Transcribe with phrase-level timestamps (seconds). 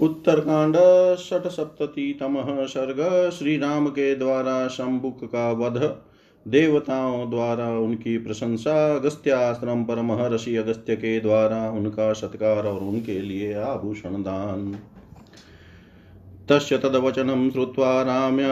[0.00, 0.76] उत्तरकांड
[1.16, 5.96] षटसप्ततितमः सर्ग श्री राम के द्वारा शंबुक का वध,
[6.48, 13.54] देवताओं द्वारा उनकी प्रशंसा अगस्त्याश्रम पर महर्षि अगस्त्य के द्वारा उनका सत्कार और उनके लिए
[13.54, 14.78] आभूषण दान।
[16.48, 18.44] तस्य तद्वचनं श्रुत्वा राम्य,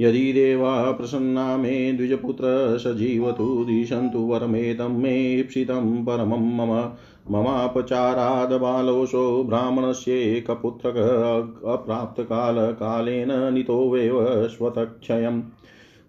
[0.00, 2.44] यदि देवा प्रसन्ना मे द्विजपुत्र
[2.78, 6.90] स जीवतु दिशन्तु वरमेतं मे ईप्सितं परमं मम
[7.30, 10.96] ममापचारादबालोऽसौ ब्राह्मणस्येकपुत्रक
[11.66, 15.42] अप्राप्तकालकालेन नितोवेव स्वतक्षयम्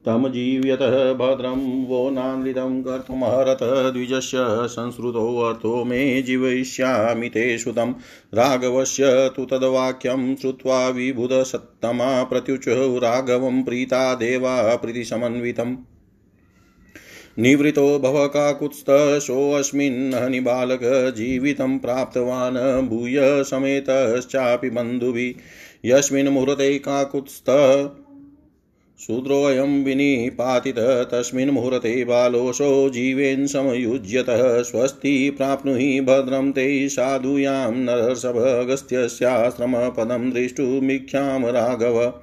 [0.05, 7.93] तं जीव्यत भद्रं वो नान्वितं कर्तुमर्हत द्विजस्य संश्रुतोऽर्थो मे जीवयिष्यामि ते श्रुतं।
[8.33, 15.75] राघवस्य तु तद्वाक्यं श्रुत्वा विबुधसत्तमा प्रत्युचुः राघवं प्रीता देवा प्रीतिसमन्वितम्।
[17.39, 25.33] निवृतो भव काकुत्स्थशोऽस्मिन् हनिबालक जीवितं प्राप्तवान्, भूय समेतश्चापि बन्धुभिः।
[25.85, 27.45] यस्मिन् मुहूर्ते काकुत्स्थ
[28.99, 42.13] शूद्रोऽयं विनिपातित, तस्मिन् मुहूर्ते बालोऽसौ जीवेन समयुज्यतः स्वस्ति प्राप्नुहि भद्रं ते साधूयां नरसभगस्त्यस्याश्रमपदं दृष्टुमीक्षां राघव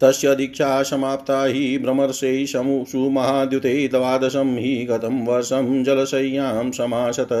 [0.00, 7.32] तस्य दीक्षा समाप्ता हि भ्रमर्षै शमुषु महाद्युते द्वादशं हि गतं वर्षं जलशय्यां समाशत।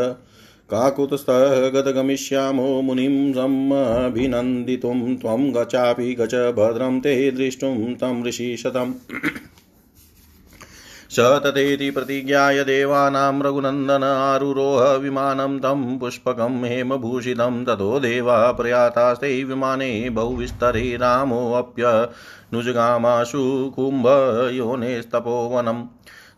[0.70, 8.94] काकुतस्थः गतगमिष्यामो मुनिं समभिनन्दितुं त्वं गचापि गच भद्रं ते द्रष्टुं तं ऋषिशतम्
[11.10, 20.96] स तथेति प्रतिज्ञाय देवानां रघुनन्दन आरुरोह विमानं तं पुष्पकं हेमभूषितं, ततो देवा प्रयातास्ते विमाने बहुविस्तरे
[22.46, 23.42] रामोऽप्यनुजगामाशु
[23.76, 25.80] कुम्भयोनेस्तपोवनम्।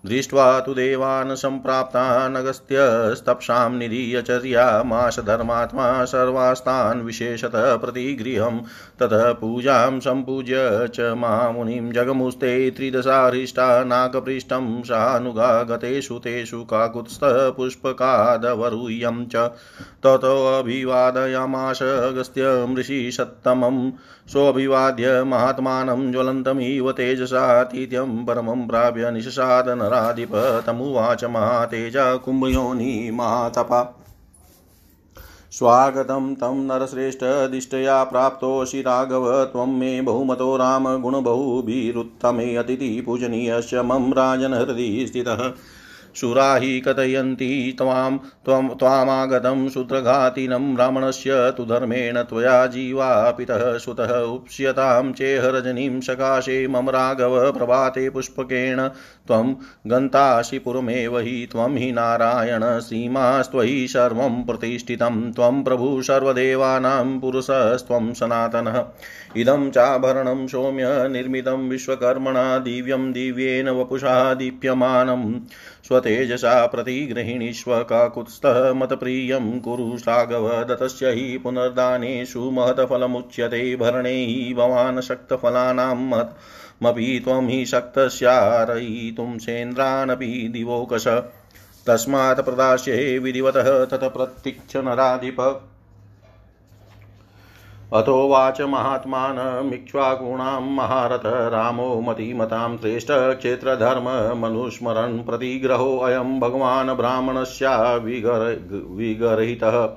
[0.06, 8.60] दृष्ट्वा तु देवान् सम्प्राप्तानगस्त्यस्तप्सां निरीयचर्यामाशधर्मात्मा सर्वास्तान् विशेषतः प्रतिगृहं।
[9.00, 19.50] ततः पूजां सम्पूज्य च मामुनिं जगमुस्ते त्रिदशारिष्टा नाकपृष्ठं सानुगा गतेषु तेषु काकुत्स्थपुष्पकादवरूयं च।
[20.06, 23.92] ततोऽभिवादयामाश अगस्त्यं ऋषिसत्तमं
[24.28, 30.32] सोऽभिवाद्य महात्मानं ज्वलन्तमिव तेजसातीत्यं परमं प्राप्य निशसादन नराधिप
[30.66, 33.94] तमुवाच महातेजा कुम्भयोनि महातपा
[35.52, 41.02] स्वागतं तं नरश्रेष्ठदिष्टया प्राप्तोऽसि राघव त्वं मे बहुमतो राम
[42.56, 45.52] अतिथिपूजनीयश्च मम मम राजनहृदि स्थितः।
[46.20, 56.00] शूरा हि कथयन्ति त्वां, त्वं, त्वामागतं शूद्रघातिनं ब्राह्मणस्य तु धर्मेण त्वया जीवापितः सुतः उप्स्यतां चेहरजनीं
[56.00, 58.88] सकाशे मम राघव प्रभाते पुष्पकेण।
[59.26, 59.54] त्वं
[59.86, 68.84] गन्तासि पुरमेव हि, त्वं हि नारायण सीमास्त्वयि सर्वं प्रतिष्ठितं। त्वं प्रभु सर्वदेवानां पुरुषस्त्वं सनातनः।
[69.36, 75.40] इदं चाभरणं सौम्य निर्मितं विश्वकर्मणा दिव्यं दिव्येन वपुषा दीप्यमानं।
[75.88, 86.36] स्वतेजसा प्रतिगृहिणीष्व काकुत्स्थः मतप्रियं कुरु राघव दतस्य हि पुनर्दानेषु महतफलमुच्यते भरणे हि भवान् शक्तफलानां मत्
[86.82, 91.06] मपि त्वं हि शक्तस्यारयितुं सेन्द्रानपि दिवोकश।
[91.86, 95.40] तस्मात् प्रदास्ये विधिवतः तत् प्रतीक्ष नराधिप
[97.92, 109.88] अथोवाच महात्मानमिक्ष्वाकूणां महारथ रामो मतिमतां श्रेष्ठ क्षेत्रधर्ममनुस्मरन् प्रतिग्रहोऽयं भगवान् ब्राह्मणस्या विगर, विगर्हितः।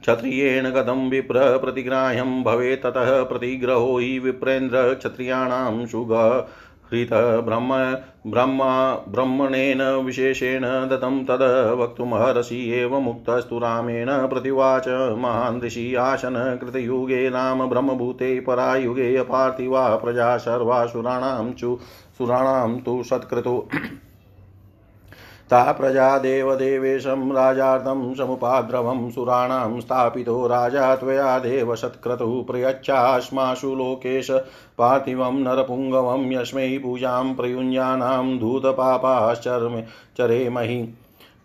[0.00, 2.42] क्षत्रियेण कथं विप्र प्रतिग्राह्यं
[3.24, 6.12] प्रतिग्रहो हि विप्रेन्द्र क्षत्रियाणां सुग
[6.92, 7.08] हृत
[7.44, 7.68] ब्रह्म,
[8.30, 14.88] ब्रह्मा, ब्रह्मणेन विशेषेण दत्तं तद् वक्तुमहर्षि एव मुक्तस्तु रामेण प्रतिवाच।
[15.18, 21.78] महान् ऋषि आसन कृतयुगे राम ब्रह्मभूते परायुगे पार्थिवा प्रजा सर्वासुराणां चु,
[22.18, 23.68] सुराणां तु सत्कृतु।
[25.50, 34.30] ता प्रजा देवदेवेशं राजार्थं समुपाद्रवं सुराणां स्थापितो राजा त्वया देव सत्क्रतुः प्रयच्छाश्माशु लोकेश
[34.78, 39.82] पार्थिवं नरपुङ्गवं यस्मै पूजां प्रयुञ्जानां धूतपापाश्चर्मे
[40.18, 40.94] चरेमहि।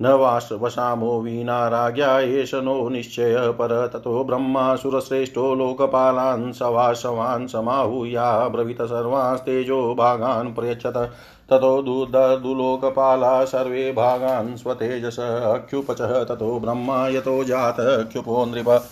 [0.02, 8.82] न वास वसामो विना राज्ञा एष नो निश्चय पर ततो ब्रह्मासुरश्रेष्ठो लोकपालान् सवासवान् समाहूया ब्रवीत
[8.82, 11.12] सर्वास्तेजो भागान् प्रयच्छत।
[11.50, 18.90] ततो दुर्दुलोकपाला सर्वे भागान् स्वतेजस, अख्युपचः, ततो ब्रह्मा यतो जात क्षुपो नृप।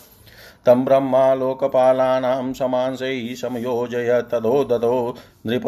[0.66, 5.16] तं ब्रह्मा लोकपालानां समांसैः समयोजय तदो ददो
[5.46, 5.64] नृप।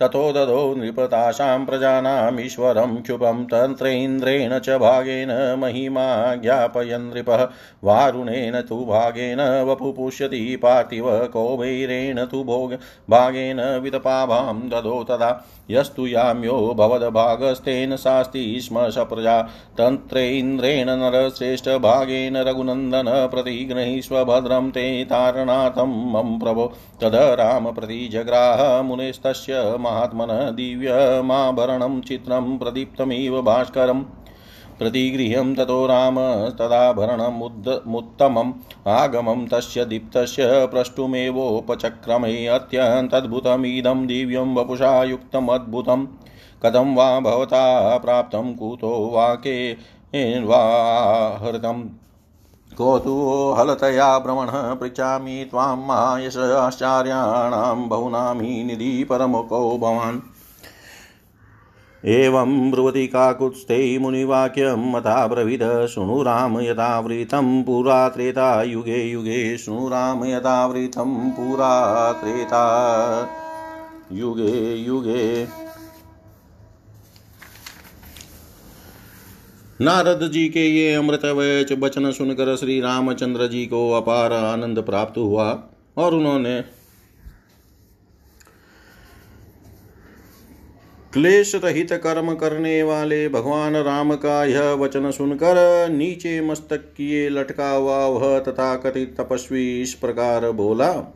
[0.00, 7.42] ततो ददो नृपतासां प्रजानामीश्वरं क्षुभं तन्त्रेन्द्रेण च भागेन महिमा ज्ञापयन् नृपः।
[7.84, 12.72] वारुणेन तु भागेन वपुपुष्यति पार्थिव कौबैरेण तु भोग
[13.10, 15.30] भागेन वितपाभां ददो तदा।
[15.70, 19.40] यस्तु याम्यो भवद्भागस्तेन शास्ति स्म सप्रजा
[19.78, 24.24] तन्त्रेन्द्रेण नरश्रेष्ठभागेन रघुनन्दन प्रतिगृहीष्व
[24.70, 26.66] ते तारणाथं मम प्रभो।
[27.00, 34.04] तद राम प्रतिजग्राह मुनेस्तस्य महात्मनः दिव्यमाभरणं चित्रं प्रदीप्तमिव भास्करम्
[34.78, 38.52] प्रतिगृह्यं ततो राम तदाभरणमुत्तमम्
[38.88, 46.06] आगमं तस्य दीप्तस्य प्रष्टुमेवोपचक्रमे अत्यन्तद्भुतमिदं दिव्यं वपुषा युक्तमद्भुतं
[46.62, 49.76] कथं वा भवता प्राप्तं कुतो वाके,
[50.40, 51.88] वा हृतम्।
[52.78, 60.20] कौतूहलतया भ्रमणः पृच्छामि त्वां मायश आश्चर्याणां बहुनामी निधि परमुखो भवान्।
[62.04, 70.24] एवं ब्रुवति काकुत्स्थै मुनिवाक्यं मता ब्रवीद, शृणु राम यथावृतं पुरा त्रेता युगे युगे शृणु राम
[70.24, 71.72] यथावृतं पुरा
[72.12, 72.64] त्रेता
[74.12, 75.46] युगे युगे
[79.82, 85.18] नारद जी के ये अमृत वैच वचन सुनकर श्री रामचंद्र जी को अपार आनंद प्राप्त
[85.18, 86.60] हुआ और उन्होंने
[91.12, 97.70] क्लेश रहित कर्म करने वाले भगवान राम का यह वचन सुनकर नीचे मस्तक किए लटका
[97.70, 101.14] हुआ वह तथा कथित तपस्वी इस प्रकार बोला,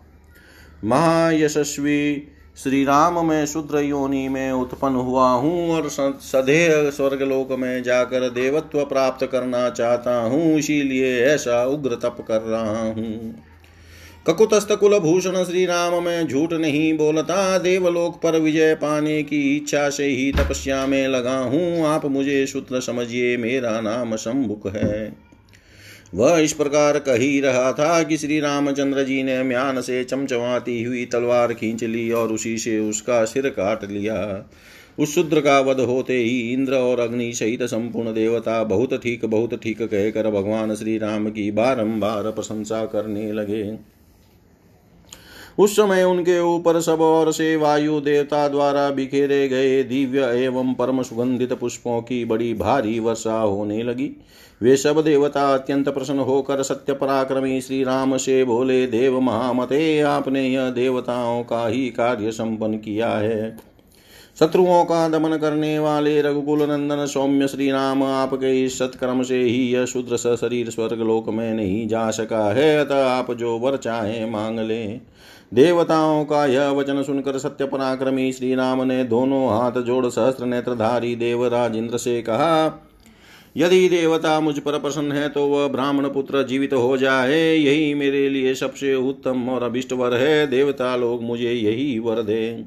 [0.84, 8.28] महायशस्वी श्री राम में शुद्र योनि में उत्पन्न हुआ हूँ और सदैह स्वर्गलोक में जाकर
[8.30, 13.34] देवत्व प्राप्त करना चाहता हूँ, इसीलिए ऐसा उग्र तप कर रहा हूँ।
[14.26, 19.88] ककुतस्त कुल भूषण श्री राम में झूठ नहीं बोलता, देवलोक पर विजय पाने की इच्छा
[19.90, 25.23] से ही तपस्या में लगा हूँ। आप मुझे शुद्र समझिए, मेरा नाम शंभुक है।
[26.14, 30.82] वह इस प्रकार कह ही रहा था कि श्री रामचंद्र जी ने म्यान से चमचमाती
[30.82, 34.48] हुई तलवार खींच ली और उसी से उसका सिर काट लिया।
[34.98, 39.54] उस शूद्र का वध होते ही इंद्र और अग्नि सहित संपूर्ण देवता बहुत ठीक बहुत
[39.54, 43.78] ठीक कहकर भगवान श्री राम की बारंबार प्रशंसा करने लगे।
[45.58, 51.02] उस समय उनके ऊपर सब और से वायु देवता द्वारा बिखेरे गए दिव्य एवं परम
[51.02, 54.10] सुगंधित पुष्पों की बड़ी भारी वर्षा होने लगी।
[54.60, 60.48] वे सब देवता अत्यंत प्रसन्न होकर सत्य पराक्रमी श्री राम से बोले देव महामते, आपने
[60.48, 63.56] यह देवताओं का ही कार्य संपन्न किया है।
[64.40, 69.60] शत्रुओं का दमन करने वाले रघुकुल नंदन सौम्य श्री राम आपके इस सत्कर्म से ही
[69.74, 74.24] यह शुद्र शरीर स्वर्ग लोक में नहीं जा सका है, अतः आप जो वर चाहे
[74.26, 74.84] मांग ले।
[75.54, 81.14] देवताओं का यह वचन सुनकर सत्य पराक्रमी श्री राम ने दोनों हाथ जोड़ सहस्त्र नेत्रधारी
[81.16, 82.68] देवराज इंद्र से कहा
[83.56, 88.28] यदि देवता मुझ पर प्रसन्न है तो वह ब्राह्मण पुत्र जीवित हो जाए। यही मेरे
[88.28, 92.64] लिए सबसे उत्तम और अभिष्ट वर है। देवता लोग मुझे यही वर दे।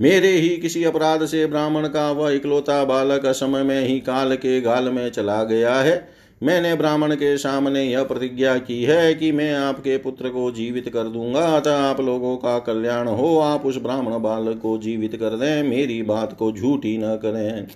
[0.00, 4.60] मेरे ही किसी अपराध से ब्राह्मण का वह इकलौता बालक समय में ही काल के
[4.60, 6.08] गाल में चला गया है।
[6.42, 11.04] मैंने ब्राह्मण के सामने यह प्रतिज्ञा की है कि मैं आपके पुत्र को जीवित कर
[11.04, 15.62] दूँगा। अतः आप लोगों का कल्याण हो। आप उस ब्राह्मण बालक को जीवित कर दें।
[15.62, 17.66] मेरी बात को झूठी न करें।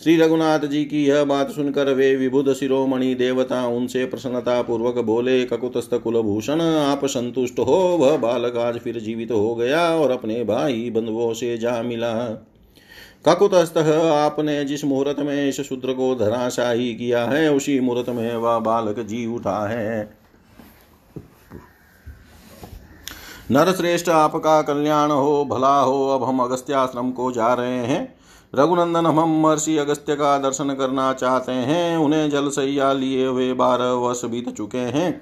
[0.00, 5.44] श्री रघुनाथ जी की यह बात सुनकर वे विबुध शिरोमणि देवता उनसे प्रसन्नता पूर्वक बोले,
[5.44, 10.90] ककुतस्थ कुलभूषण, आप संतुष्ट हो, वह बालक आज फिर जीवित हो गया और अपने भाई
[10.90, 12.12] बंधुओं से जा मिला।
[13.28, 18.58] ककुतस्थ, आपने जिस मुहूर्त में इस शूद्र को धराशाही किया है, उसी मुहूर्त में वह
[18.58, 20.16] बालक जी उठा है।
[23.50, 28.21] नर श्रेष्ठ आपका कल्याण हो, भला हो, अब हम अगस्त्याश्रम को जा रहे हैं।
[28.54, 33.84] रघुनंदन हम महर्षि अगस्त्य का दर्शन करना चाहते हैं, उन्हें जल सैया लिए हुए बारह
[33.84, 35.20] वर्ष बीत चुके हैं।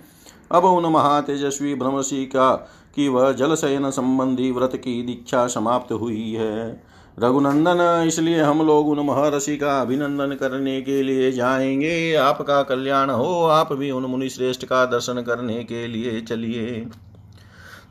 [0.53, 2.55] अब उन महातेजस्वी भ्रमशी का
[2.95, 6.83] कि वह जल शयन संबंधी व्रत की दीक्षा समाप्त हुई है।
[7.19, 13.45] रघुनंदन, इसलिए हम लोग उन महर्षि का अभिनंदन करने के लिए जाएँगे। आपका कल्याण हो,
[13.45, 16.87] आप भी उन मुनि श्रेष्ठ का दर्शन करने के लिए चलिए।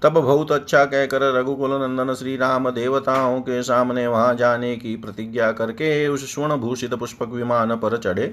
[0.04, 5.52] तब बहुत अच्छा कहकर रघुकुल नंदन श्री राम देवताओं के सामने वहाँ जाने की प्रतिज्ञा
[5.52, 8.28] करके उस स्वर्ण भूषित पुष्पक विमान पर चढ़े।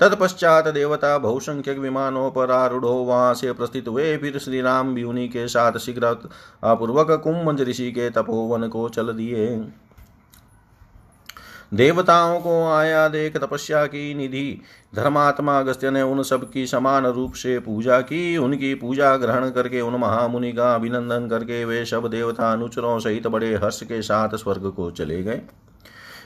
[0.00, 5.46] तत्पश्चात देवता बहुसंख्यक विमानों पर आरूढ़ो वहाँ से प्रस्थित हुए। फिर श्री राम भी के
[5.48, 6.14] साथ शीघ्र
[6.64, 9.46] पूर्वक कुंभ ऋषि के तपोवन को चल दिए।
[11.72, 14.60] देवताओं को आया देख तपस्या की निधि।
[14.94, 19.80] धर्मात्मा अगस्त्य ने उन सब की समान रूप से पूजा की। उनकी पूजा ग्रहण करके
[19.80, 24.70] उन महामुनि का अभिनंदन करके वे सब देवता अनुचरों सहित बड़े हर्ष के साथ स्वर्ग
[24.70, 25.40] को चले गए।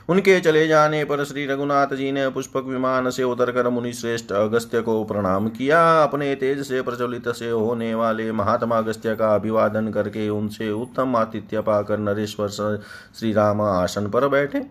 [0.08, 4.80] उनके चले जाने पर श्री रघुनाथ जी ने पुष्पक विमान से उतरकर मुनि श्रेष्ठ अगस्त्य
[4.80, 10.28] को प्रणाम किया। अपने तेज से प्रज्वलित से होने वाले महात्मा अगस्त्य का अभिवादन करके
[10.28, 14.66] उनसे उत्तम आतिथ्य पाकर नरेश्वर श्री राम आसन पर बैठे।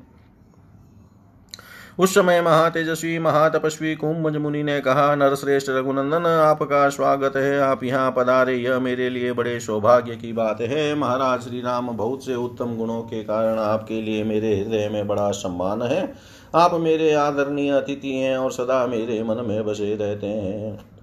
[1.99, 8.13] उस समय महातेजस्वी, महातपस्वी कुंभ मुनि ने कहा, नरश्रेष्ठ रघुनंदन, आपका स्वागत है। आप यहाँ
[8.17, 12.75] पधारे, यह मेरे लिए बड़े सौभाग्य की बात है। महाराज श्री राम बहुत से उत्तम
[12.77, 16.13] गुणों के कारण आपके लिए मेरे हृदय में बड़ा सम्मान है।
[16.55, 20.96] आप मेरे आदरणीय अतिथि हैं और सदा मेरे मन में बसे रहते हैं।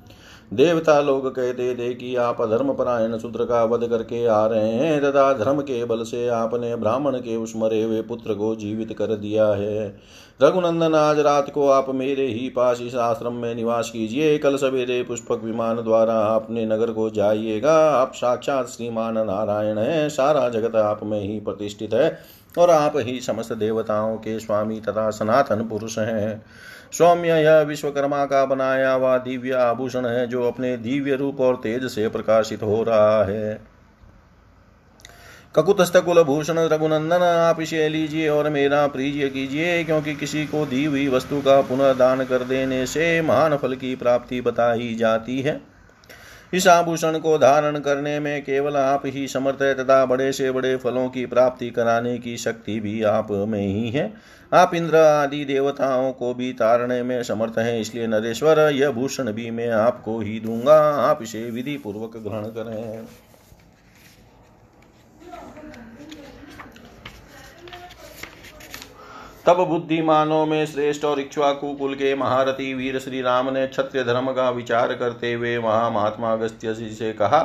[0.54, 5.00] देवता लोग कहते थे कि आप अधर्म परायण शूद्र का वध करके आ रहे हैं,
[5.00, 9.06] तथा धर्म के बल से आपने ब्राह्मण के उस मरे हुए पुत्र को जीवित कर
[9.06, 9.96] दिया है।
[10.42, 15.02] रघुनंदन, आज रात को आप मेरे ही पास इस आश्रम में निवास कीजिए। कल सवेरे
[15.02, 21.04] पुष्पक विमान द्वारा अपने नगर को जाइएगा। आप साक्षात श्रीमान नारायण हैं। सारा जगत आप
[21.04, 22.18] में ही प्रतिष्ठित है,
[22.58, 26.42] और आप ही समस्त देवताओं के स्वामी तथा सनातन पुरुष हैं।
[26.98, 31.84] सौम्य यह विश्वकर्मा का बनाया हुआ दिव्य आभूषण है, जो अपने दिव्य रूप और तेज
[31.84, 33.74] से प्रकाशित हो रहा है।
[35.54, 40.84] ककुतस्थ कुल भूषण रघुनंदन, आप इसे लीजिए और मेरा प्रिय कीजिए, क्योंकि किसी को दी
[40.84, 45.73] हुई वस्तु का पुनर्दान दान कर देने से महान फल की प्राप्ति बताई जाती है।
[46.54, 50.76] इस आभूषण को धारण करने में केवल आप ही समर्थ है, तथा बड़े से बड़े
[50.76, 54.12] फलों की प्राप्ति कराने की शक्ति भी आप में ही है।
[54.52, 59.50] आप इंद्र आदि देवताओं को भी तारने में समर्थ हैं, इसलिए नरेश्वर, यह भूषण भी
[59.50, 60.78] मैं आपको ही दूँगा।
[61.10, 63.06] आप इसे विधि पूर्वक ग्रहण करें।
[69.46, 74.30] तब बुद्धिमानों में श्रेष्ठ और इक्ष्वाकु कुल के महारथी वीर श्री राम ने क्षत्रिय धर्म
[74.32, 77.40] का विचार करते हुए वहाँ महात्मा अगस्त्य जी से कहा,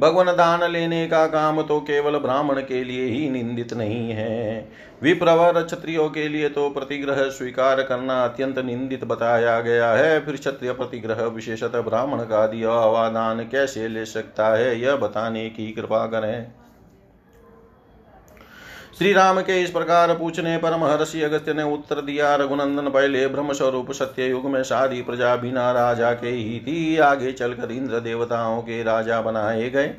[0.00, 4.68] भगवान दान लेने का काम तो केवल ब्राह्मण के लिए ही निंदित नहीं है।
[5.02, 10.72] विप्रवर क्षत्रियो के लिए तो प्रतिग्रह स्वीकार करना अत्यंत निंदित बताया गया है। फिर क्षत्रिय
[10.72, 16.04] प्रतिग्रह विशेषतः ब्राह्मण का दिया हुआ दान कैसे ले सकता है, यह बताने की कृपा
[16.06, 16.52] करें।
[18.98, 23.52] श्री राम के इस प्रकार पूछने पर महर्षि अगस्त्य ने उत्तर दिया, रघुनंदन, पहले ब्रह्म
[23.52, 28.62] स्वरूप सत्य युग में सारी प्रजा बिना राजा के ही थी। आगे चलकर इंद्र देवताओं
[28.62, 29.94] के राजा बनाए गए।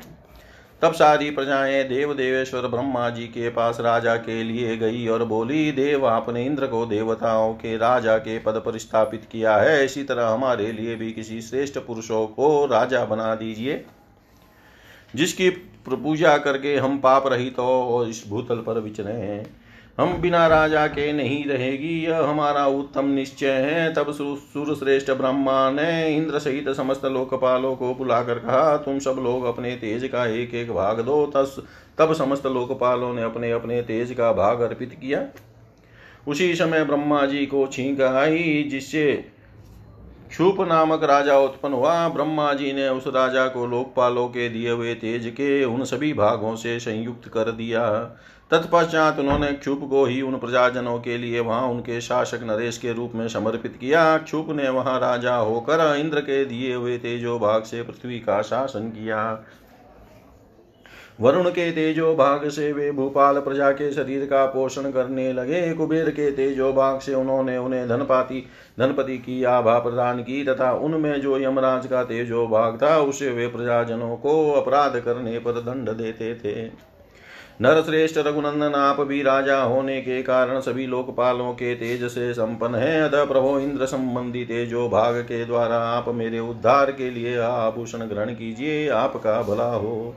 [0.82, 5.72] तब सारी प्रजाएँ देव देवेश्वर ब्रह्मा जी के पास राजा के लिए गई और बोली,
[5.72, 10.26] देव, आपने इंद्र को देवताओं के राजा के पद पर स्थापित किया है। इसी तरह
[10.26, 13.84] हमारे लिए भी किसी श्रेष्ठ पुरुषों को राजा बना दीजिए।
[15.14, 15.50] जिसकी
[15.88, 19.44] पूजा करके हम पाप रहित तो और इस भूतल पर विचरे हैं।
[19.98, 25.70] हम बिना राजा के नहीं रहेगी, यह हमारा उत्तम निश्चय है। तब सुर श्रेष्ठ ब्रह्मा
[25.70, 30.54] ने इंद्र सहित समस्त लोकपालों को बुलाकर कहा, तुम सब लोग अपने तेज का एक
[30.54, 31.56] एक भाग दो। तस
[31.98, 35.24] तब समस्त लोकपालों ने अपने अपने तेज का भाग अर्पित किया।
[36.28, 39.24] उसी समय ब्रह्मा जी को छींक आई, जिससे
[40.32, 44.94] क्षुप नामक राजा उत्पन्न हुआ। ब्रह्मा जी ने उस राजा को लोकपालों के दिए हुए
[44.94, 47.82] तेज के उन सभी भागों से संयुक्त कर दिया।
[48.50, 53.12] तत्पश्चात उन्होंने क्षुप को ही उन प्रजाजनों के लिए वहाँ उनके शासक नरेश के रूप
[53.14, 57.82] में समर्पित किया। क्षुप ने वहाँ राजा होकर इंद्र के दिए हुए तेजो भाग से
[57.82, 59.44] पृथ्वी का शासन किया।
[61.18, 66.10] वरुण के तेजो भाग से वे भूपाल प्रजा के शरीर का पोषण करने लगे। कुबेर
[66.10, 68.44] के तेजो भाग से उन्होंने उन्हें धनपाति,
[68.80, 73.46] धनपति की आभा प्रदान की तथा उनमें जो यमराज का तेजो भाग था, उसे वे
[73.46, 76.92] प्रजाजनों को अपराध करने पर दंड देते थे।
[77.60, 83.00] नरश्रेष्ठ रघुनंदन आप भी राजा होने के कारण सभी लोकपालों के तेज से संपन्न है।
[83.00, 88.30] अतः प्रभो इंद्र संबंधी तेजो भाग के द्वारा आप मेरे उद्धार के लिए आभूषण ग्रहण
[88.30, 90.14] कीजिए, आपका भला हो।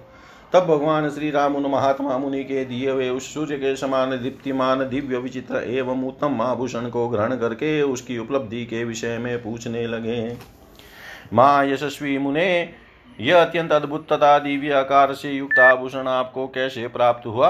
[0.56, 4.80] तब भगवान श्री राम उन महात्मा मुनि के दिए हुए उस सूर्य के समान दीप्तिमान,
[4.90, 10.38] दिव्य विचित्र एवं उत्तम आभूषण को ग्रहण करके उसकी उपलब्धि के विषय में पूछने लगे।
[11.34, 12.74] माँ यशस्वी मुने,
[13.20, 17.50] यह अत्यंत अद्भुत तथा दिव्य आकार से युक्त आभूषण आपको कैसे प्राप्त हुआ?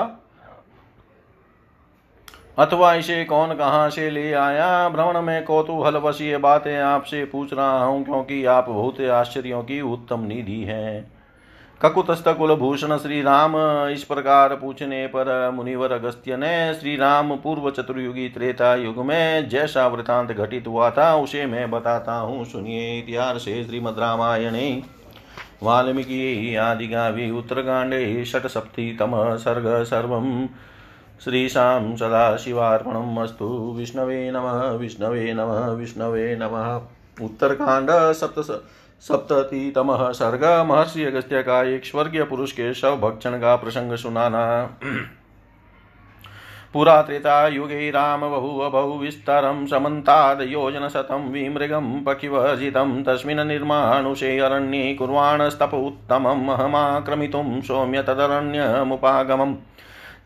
[2.57, 4.89] अथवा इसे कौन कहाँ से ले आया?
[4.89, 9.81] भ्रमण में कौतूहल बस ये बातें आपसे पूछ रहा हूँ, क्योंकि आप बहुत आश्चर्यों की
[9.81, 11.14] उत्तम निधि हैं।
[11.85, 13.53] ककुतस्थ कुलभूषण श्री राम
[13.87, 19.87] इस प्रकार पूछने पर मुनिवर अगस्त्य ने श्री राम पूर्व चतुर्युगी त्रेता युग में जैसा
[19.87, 24.83] वृतांत घटित हुआ था, उसे मैं बताता हूँ। सुनिए इतिहास श्रीमद रामायणे।
[25.63, 30.47] वाल्मीकि, आदिगावि उत्तरकाण्डे षट्सप्तितमः सर्ग सर्वं।
[31.23, 36.81] श्रीशां सदाशिवार्पणम् अस्तु। विष्णवे नमः विष्णवे नमः विष्णवे नमः।
[37.25, 38.63] उत्तरकांड सप्त
[39.05, 44.45] सप्ततितमः सर्ग महर्षि अगस्त्य का एक स्वर्गीय पुरुष के शव भक्षण का प्रसंग सुनाना
[46.73, 59.55] पुरा त्रेतायुगे रामबहु विस्तरं समन्ताद्योजनशतं विमृगं पकिवर्जितं तस्मिन् निर्माणुषे अरण्ये कुर्वाणस्तप उत्तमम् अहमाक्रमितुं सौम्य तदरण्यमुपागमम्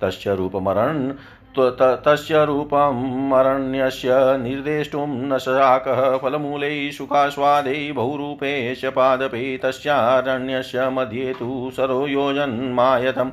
[0.01, 1.11] तस्य रूपमरण्
[1.57, 13.31] तस्य रूपमरण्यस्य निर्देष्टुं न शाकः फलमूलै सुखास्वादै बहुरूपेश पादपे तस्यारण्यस्य मध्ये तु सरो योजन्मायतम्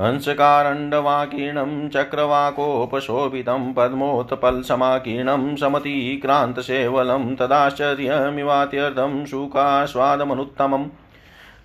[0.00, 10.88] हंसकारण्डवाकीर्णं चक्रवाकोपशोभितं पद्मोत्पल्समाकीर्णं समतीक्रान्तसेवलं तदाश्चर्यमिवात्यर्थं सुखास्वादमनुत्तमम्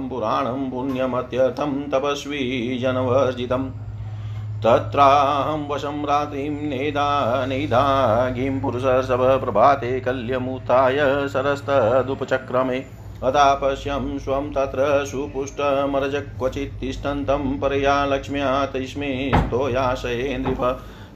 [0.09, 2.41] पुराणं पुण्यमत्यर्थं तपस्वी
[2.81, 3.65] जनवर्जितम्
[4.65, 7.07] तत्राहं वशं रात्रिं नेदा
[7.45, 10.99] नेदागीं पुरुषसभप्रभाते कल्यमुत्थाय
[11.33, 12.79] सरस्तदुपचक्रमे
[13.23, 20.63] अदा पश्यं स्वं तत्र सुपुष्टमरज क्वचित् तिष्ठन्तं परया लक्ष्म्या तस्मै स्तोयाशये नृप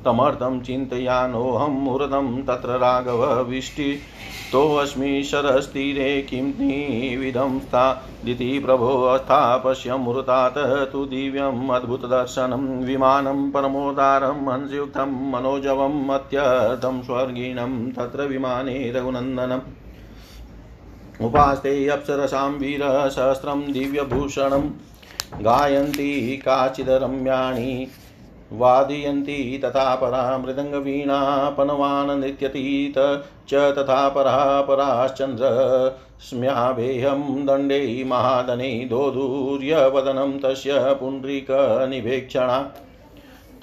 [0.05, 12.85] तमर्थं चिन्तयानोऽहं मुहूर्तं तत्र राघवविष्टितोऽस्मि शरस्तीरे किं निविधं स्थादिति प्रभोऽस्था पश्य मुहूर्तात् तु दिव्यम् अद्भुतदर्शनं,
[12.85, 19.61] विमानं, परमोदारं, हंसयुक्तं, मनोजवम्, अत्यर्थं स्वर्गीणं, तत्र विमाने रघुनन्दनम्।
[21.21, 24.69] उपास्ते अप्सरसां वीरसहस्रं दिव्यभूषणं।
[25.41, 27.87] गायन्ती काचिदरम्याणि
[28.57, 32.93] वादयन्ती तथा परा मृदङ्गवीणापनवान् नृत्यतीत
[33.49, 42.71] च तथा परा पराश्चन्द्रस्म्याभेयं दण्डे महादने दोधूर्यवदनं तस्य पुण्ड्रीकनिवेक्षणा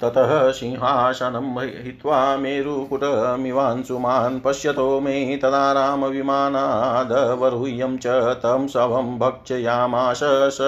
[0.01, 8.07] ततः सिंहासनं हित्वा मेरुकुटमिवांशुमान् पश्यतो मे तदा रामविमानादवरुह्यं च
[8.43, 10.19] तं शवं भक्षयामाश
[10.57, 10.59] स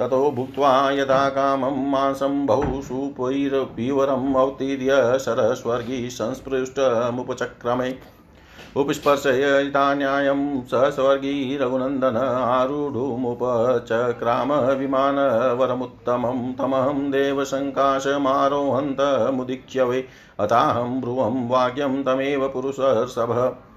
[0.00, 7.94] ततो भुक्त्वा यथा कामं मांसं बहु सुपैरपीवरम् अवतीर्य सरस्वर्गी संस्पृष्टमुपचक्रमे
[8.76, 12.16] उपस्पर्शयितान्यायं सहस्वर्गी रघुनन्दन
[12.56, 20.04] आरूढुमुपचक्राम विमानवरमुत्तमं तमहं देवसङ्काशमारोहन्तमुदीक्ष्य वै
[20.40, 23.69] अताहं भ्रुवं वाक्यं तमेव पुरुषर्षभः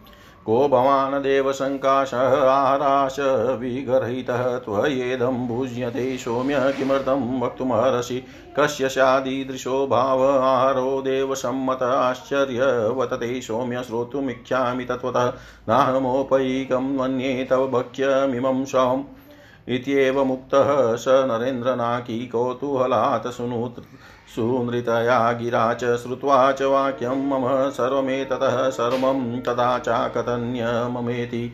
[0.46, 3.16] को भवान् देवसङ्काशः आराश
[3.60, 8.24] विगर्हितः त्वयेदं भुज्यते सौम्य किमर्थं वक्तुमर्हसि?
[8.60, 15.34] कस्य स्यादीदृशो भाव आहारो देवसम्मत आश्चर्यवतते सौम्य श्रोतुमिच्छामि तत्त्वतः।
[15.70, 19.04] नाहमोपैकं मन्ये तव भक्ष्यमिमं स्वम्
[19.70, 23.84] इत्येवमुक्तः स नरेन्द्रनाकी कौतूहलात् सुनूत्।
[24.36, 31.46] सुनृतया गिरा च, श्रुत्वा च वाक्यं मम सर्वमेततः, सर्वं तथा चाकथन्यममेति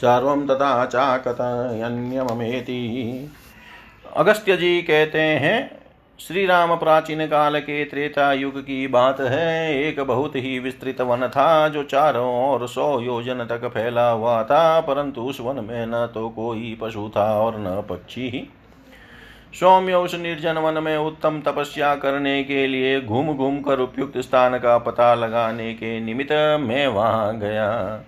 [0.00, 2.80] सर्वं तथा चाकथयन्यममेति
[4.16, 5.78] अगस्त्य जी कहते हैं
[6.20, 11.26] श्री राम प्राचीन काल के त्रेता युग की बात है। एक बहुत ही विस्तृत वन
[11.28, 16.06] था, जो चारों ओर सौ योजन तक फैला हुआ था, परंतु उस वन में न
[16.14, 18.48] तो कोई पशु था और न पक्षी
[19.54, 24.58] सौम्य उस निर्जन वन में उत्तम तपस्या करने के लिए घूम घूम कर उपयुक्त स्थान
[24.58, 28.04] का पता लगाने के निमित्त मैं वहाँ गया।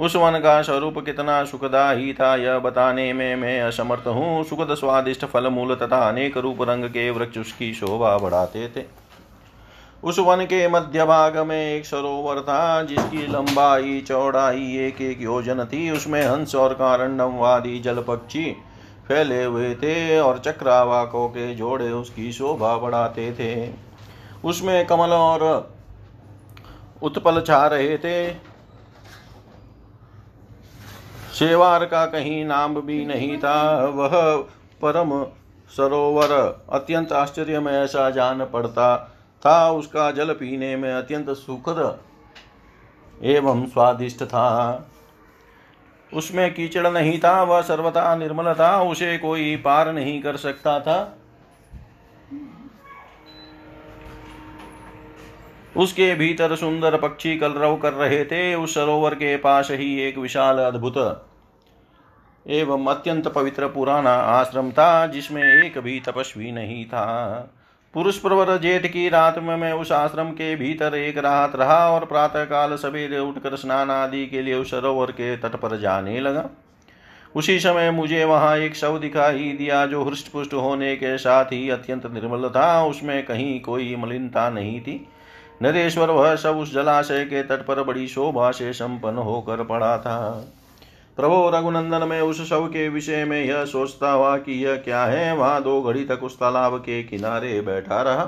[0.00, 5.24] उस वन का स्वरूप कितना सुखदायी था यह बताने में मैं असमर्थ हूँ। सुखद, स्वादिष्ट
[5.24, 8.84] फल मूल तथा अनेक रूप रंग के वृक्ष उसकी शोभा बढ़ाते थे।
[10.04, 15.64] उस वन के मध्य भाग में एक सरोवर था, जिसकी लंबाई, चौड़ाई एक एक योजन
[15.64, 18.54] थी। उसमें हंस और कारंडमवादी जल पक्षी
[19.08, 23.72] फैले हुए थे और चक्रावाकों के जोड़े उसकी शोभा बढ़ाते थे।
[24.44, 25.72] उसमें कमल और
[27.02, 28.32] उत्पल छा रहे थे।
[31.34, 34.36] शेवार का कहीं नाम भी नहीं था। वह
[34.82, 35.24] परम
[35.70, 36.32] सरोवर,
[36.72, 38.96] अत्यंत आश्चर्य में ऐसा जान पड़ता
[39.42, 41.98] था। उसका जल पीने में अत्यंत सुखद
[43.22, 44.48] एवं स्वादिष्ट था।
[46.14, 51.18] उसमें कीचड़ नहीं था, वह सर्वथा निर्मल था, उसे कोई पार नहीं कर सकता था।
[55.76, 60.58] उसके भीतर सुंदर पक्षी कलरव कर रहे थे, उस सरोवर के पास ही एक विशाल
[60.58, 61.28] अद्भुत
[62.48, 67.54] एवं अत्यंत पवित्र पुराना आश्रम था, जिसमें एक भी तपस्वी नहीं था।
[67.94, 72.04] पुरुष प्रवर जेठ की रात में मैं उस आश्रम के भीतर एक रात रहा और
[72.04, 76.48] प्रातः काल सवेरे उठकर स्नान आदि के लिए उस सरोवर के तट पर जाने लगा।
[77.36, 81.68] उसी समय मुझे वहाँ एक शव दिखाई दिया जो हृष्ट पुष्ट होने के साथ ही
[81.70, 85.08] अत्यंत निर्मल था। उसमें कहीं कोई मलिनता नहीं थी।
[85.62, 90.44] नरेश्वर वह शव उस जलाशय के तट पर बड़ी शोभा से संपन्न होकर पड़ा था।
[91.16, 95.36] प्रभो रघुनंदन में उस शव के विषय में यह सोचता हुआ कि यह क्या है,
[95.36, 98.24] वहाँ दो घड़ी तक उस तालाब के किनारे बैठा रहा।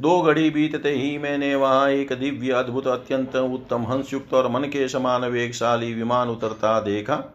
[0.00, 4.88] दो घड़ी बीतते ही मैंने वहाँ एक दिव्य, अद्भुत, अत्यंत उत्तम, हंसयुक्त और मन के
[4.88, 7.34] समान वेगशाली विमान उतरता देखा।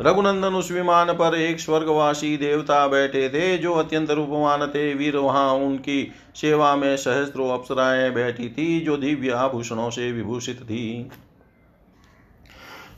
[0.00, 5.52] रघुनंदन उस विमान पर एक स्वर्गवासी देवता बैठे थे, जो अत्यंत रूपवान थे। वीर वहाँ
[5.52, 11.10] उनकी सेवा में सहस्त्रों अप्सराएँ बैठी थी, जो दिव्य आभूषणों से विभूषित थी।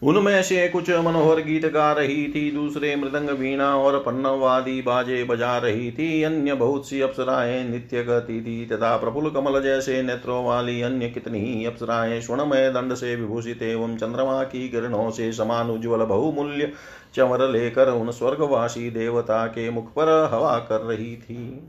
[0.03, 5.59] उनमें से कुछ मनोहर गीत गा रही थी, दूसरे मृदंग वीणा और पन्नवादी बाजे बजा
[5.59, 10.81] रही थी, अन्य बहुत सी अप्सराएँ नित्य गति थी, तथा प्रफुल्ल कमल जैसे नेत्रों वाली
[10.83, 16.05] अन्य कितनी ही अप्सराएँ स्वर्णमय दंड से विभूषित एवं चंद्रमा की किरणों से समान उज्ज्वल
[16.05, 16.73] बहुमूल्य
[17.15, 21.69] चमर लेकर उन स्वर्गवासी देवता के मुख पर हवा कर रही थी।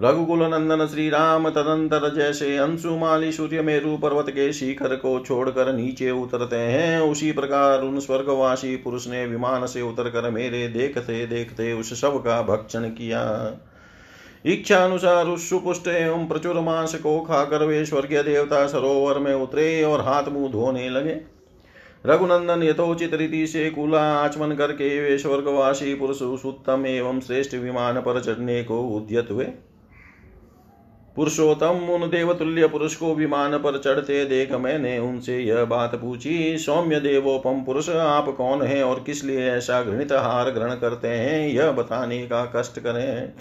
[0.00, 6.10] रघुकुल नंदन श्री राम तदंतर जैसे अंशुमाली सूर्य मेरु पर्वत के शिखर को छोड़कर नीचे
[6.10, 11.72] उतरते हैं। उसी प्रकार उन स्वर्गवासी पुरुष ने विमान से उतर कर मेरे देखते देखते
[11.72, 13.22] उस शव का भक्षण किया।
[14.44, 19.82] इच्छा अनुसार उस सुपुष्ट एवं प्रचुर मांस को खाकर वे स्वर्गीय देवता सरोवर में उतरे
[19.84, 21.16] और हाथ मुँह धोने लगे।
[22.06, 28.00] रघुनंदन यथोचित रीति से कुला आचमन करके वे स्वर्गवासी पुरुष उस उत्तम एवं श्रेष्ठ विमान
[28.00, 29.46] पर चढ़ने को उद्यत हुए।
[31.16, 37.00] पुरुषोत्तम उन देवतुल्य पुरुष को विमान पर चढ़ते देख मैंने उनसे यह बात पूछी, सौम्य
[37.00, 41.48] देवोपम पुरुष, आप कौन हैं और किस लिए ऐसा घृणित हार ग्रहण करते हैं?
[41.48, 43.32] यह बताने का कष्ट करें।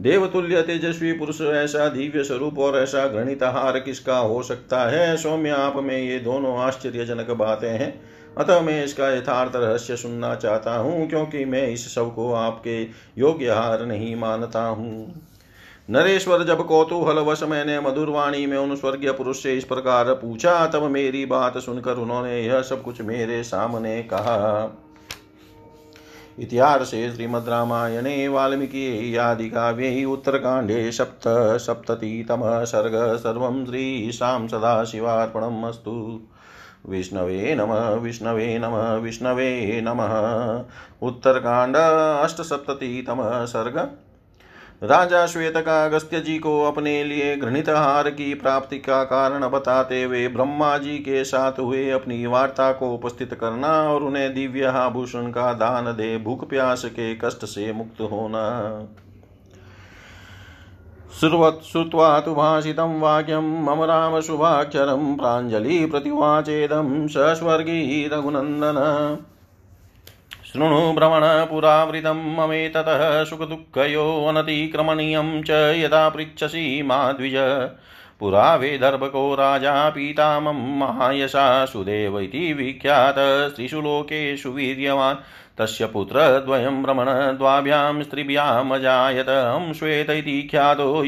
[0.00, 5.16] देवतुल्य तेजस्वी पुरुष, ऐसा दिव्य स्वरूप और ऐसा घृणित हार किसका हो सकता है?
[5.16, 8.00] सौम्य, आप में ये दोनों आश्चर्यजनक बातें हैं।
[8.38, 12.82] अतः मैं इसका यथार्थ रहस्य सुनना चाहता हूँ, क्योंकि मैं इस सबको आपके
[13.18, 15.25] योग्य हार नहीं मानता हूँ।
[15.90, 21.26] नरेश्वर जब कौतूहलवश मैंने मधुरवाणी में उन स्वर्गीय पुरुष से इस प्रकार पूछा, तब मेरी
[21.26, 24.78] बात सुनकर उन्होंने यह सब कुछ मेरे सामने कहा।
[26.38, 36.20] इतिहासे श्रीमद्रामायणे वाल्मीकि आदिकाव्ये, उत्तरकाण्डे, सप्त, सप्ततितमः सर्ग, सर्व सर्वं श्रीशां सदाशिवार्पणम् अस्तु।
[36.88, 40.64] विष्णवे नमः विष्णवे नमः विष्णवे नमः।
[41.08, 41.76] उत्तरकाण्ड
[42.24, 43.90] अष्टसप्ततितमः सर्ग।
[44.82, 50.02] राजा श्वेत का अगस्त्य जी को अपने लिए घृणित हार की प्राप्ति का कारण बताते
[50.02, 55.30] हुए ब्रह्मा जी के साथ हुए अपनी वार्ता को उपस्थित करना और उन्हें दिव्य आभूषण
[55.30, 58.44] का दान दे भूख प्यास के कष्ट से मुक्त होना।
[61.20, 68.78] श्रुत्वा तु भाषितं वाक्यं मम रामशुभाक्षरं प्राञ्जलिप्रतिवाचेदं सस्वर्गी रघुनन्दन।
[70.52, 77.68] शृणु भ्रमणपुरावृतं ममेततः सुखदुःखयोऽनतिक्रमणीयं च यदा पृच्छसि माद्विज।
[78.20, 85.16] पुरा वेदर्भको राजा पीतामं महायशा सुदेव इति विख्यात स्त्रीषु लोकेषु वीर्यवान्।
[85.58, 91.04] तस्य पुत्रद्वयं भ्रमणद्वाभ्यां स्त्रिभ्यामजायत। हं श्वेत इति ख्यातो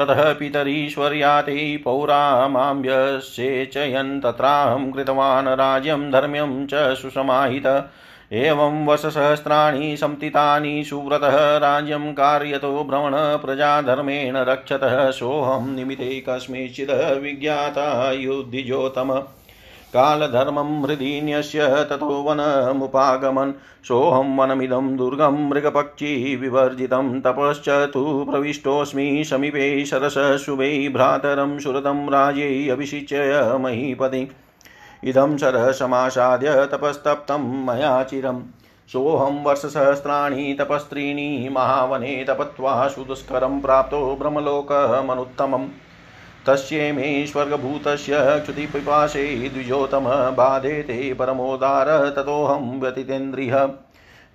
[0.00, 7.90] यवियान् ते ततः पितरीश्वर्याते पौरामाम्यसेचयन् तत्राहं कृतवान् राज्यं धर्म्यं च सुसमाहित।
[8.32, 8.86] एवं
[9.96, 19.22] सम्तितानि सुव्रतः राज्यं कार्यतो भ्रमण प्रजाधर्मेण रक्षतः। सोऽहं निमित्ते कस्मिंश्चिद् विज्ञाता युद्धिजोतम।
[19.94, 23.52] कालधर्मं हृदीन्यस्य ततो वनमुपागमन्।
[23.84, 34.30] सोऽहं वनमिदं दुर्गं मृगपक्षी विवर्जितं। तपश्च तु प्रविष्टोऽस्मि समीपे सरसशुभे भ्रातरं सुरतं राज्यै अभिषिच्य महीपति।
[35.04, 38.42] इदं शरसमासाद्य तपस्तप्तं मया चिरम्।
[38.92, 45.68] सोऽहं वर्षसहस्राणि तपस्त्रीणि महावने तपत्वा सुदुष्करं प्राप्तो ब्रह्मलोकमनुत्तमम्।
[46.46, 50.04] तस्ये मे स्वर्गभूतस्य क्षुतिपिपाशे द्विजोतम
[50.34, 53.68] बाधेते परमोदार ततोऽहं व्यतितेन्द्रियः।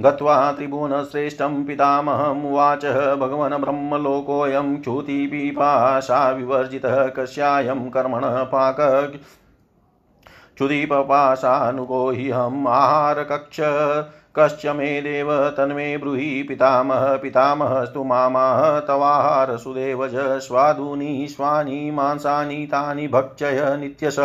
[0.01, 2.85] गत्वा त्रिभुवनश्रेष्ठं पितामहमुवाच
[3.19, 8.77] भगवन् ब्रह्मलोकोऽयं क्षुतिपिपाशा विवर्जितः कस्यायं कर्मणः पाक।
[10.55, 13.59] क्षुधिपपाशानुगो हि आहारकक्ष
[14.35, 24.15] कश्च मे देव तन्मे ब्रूहि पितामह, पितामहस्तु मामाह तवाहारसुदेवज स्वादूनि, स्वानि, मांसानि, तानि भक्षय नित्यश,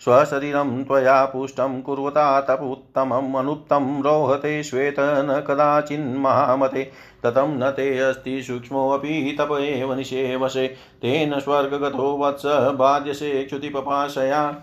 [0.00, 6.90] स्वशरीरं त्वया पुष्टं कुर्वता तपुत्तमम् अनुत्तं रोहते श्वेत न कदाचिन्महामते
[7.22, 10.66] ततं न ते अस्ति सूक्ष्मोऽपि तप एव निषेवसे,
[11.02, 12.42] तेन स्वर्गगतो वत्स
[12.74, 14.62] बाध्यसे क्षुतिपपाशया।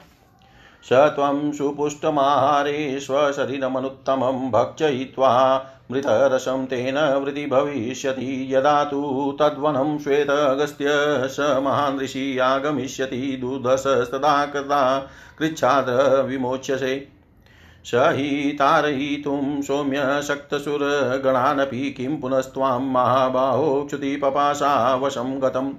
[0.84, 10.86] स त्वं सुपुष्टमाहारे स्वशरीरमनुत्तमं भक्षयित्वा मृतरसं तेन वृद्धि भविष्यति। यदा तु तद्वनं श्वेतगस्त्य
[11.30, 17.08] स महान् ऋषि आगमिष्यति। दुर्धसस्तदा कदा कृच्छाद्र विमोच्यसे।
[17.86, 25.74] स हि तारयितुं सौम्यशक्तसुरगणानपि किं पुनस्त्वां महाबाहो क्षुतिपपाशावशं गतम्।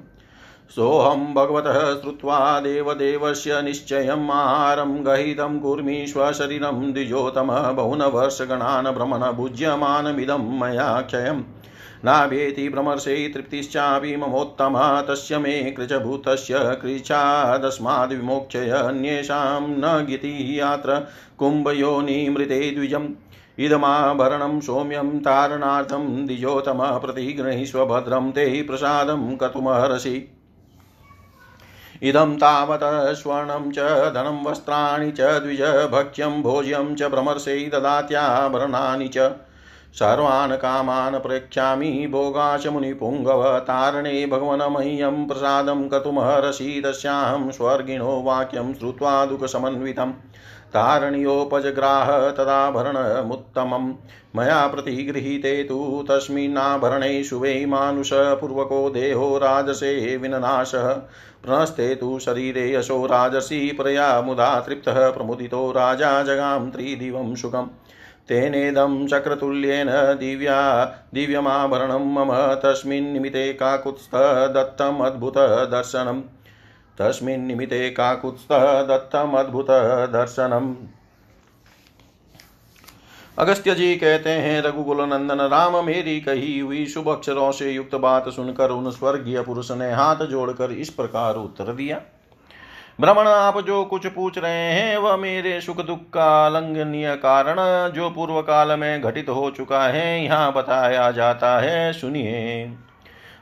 [0.75, 11.43] सोऽहं भगवतः श्रुत्वा देवदेवस्य निश्चयम् आहारं गहितं कुर्मि स्वशरीरं द्विजोतमः बहुनवर्षगणान् भ्रमण भुज्यमानमिदं मया क्षयम्
[12.05, 20.99] नाभेति भ्रमर्षे तृप्तिश्चापि ममोत्तमः तस्य मे कृचभूतस्य कृच्छादस्माद्विमोक्षय अन्येषां न गिति यात्र
[21.39, 23.15] कुम्भयोनिमृते द्विजम्
[23.59, 30.32] इदमाभरणं सौम्यं तारणार्थं द्विजोतमः प्रतिगृहीष्व भद्रं ते प्रसादं कर्तुमहर्षि
[32.03, 33.79] इदं तावत् स्वर्णं च,
[34.15, 39.33] धनं वस्त्राणि च, द्विज भक्ष्यं, भोज्यं च भ्रमर्षै ददात्याभरणानि च।
[39.95, 50.13] सर्वान् कामान् प्रेक्ष्यामि भोगाश मुनिपुङ्गव तारणे भगवनमह्यं प्रसादं कर्तुमहर्षि तस्याहं स्वर्गिणो वाक्यं श्रुत्वा दुःखसमन्वितम्
[50.75, 53.93] तारणयोपजग्राह तदाभरणमुत्तमं
[54.37, 61.03] मया प्रतिगृहीते तु तस्मिन्नाभरणे शुभे मानुषपूर्वको देहो राजसे विननाशः।
[61.45, 67.67] प्रणस्ते तु शरीरे यशो राजसी प्रया मुदा तृप्तः प्रमुदितो राजा जगां त्रिदिवं सुखम्।
[68.29, 76.23] तेनेदं चक्रतुल्येन दिव्या दिव्यमाभरणं मम तस्मिन् निमिते काकुत्स्थदत्तमद्भुतदर्शनम्
[76.99, 80.75] तस्मिन् निमिते काकुत्स्थदत्तमद्भुतदर्शनम्
[83.39, 88.29] अगस्त्य जी कहते हैं, रघुकुल नंदन, राम मेरी कही हुई शुभ अक्षरों से युक्त बात
[88.29, 92.01] सुनकर उन स्वर्गीय पुरुष ने हाथ जोड़कर इस प्रकार उत्तर दिया।
[93.01, 97.57] भ्रमण आप जो कुछ पूछ रहे हैं, वह मेरे सुख दुख का अलंघनीय कारण
[97.93, 102.65] जो पूर्व काल में घटित हो चुका है, यहाँ बताया जाता है। सुनिए।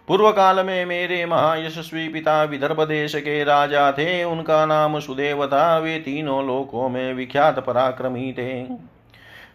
[0.09, 5.79] पूर्व काल में मेरे महायशस्वी पिता विदर्भ देश के राजा थे। उनका नाम सुदेव था।
[5.79, 8.65] वे तीनों लोकों में विख्यात पराक्रमी थे।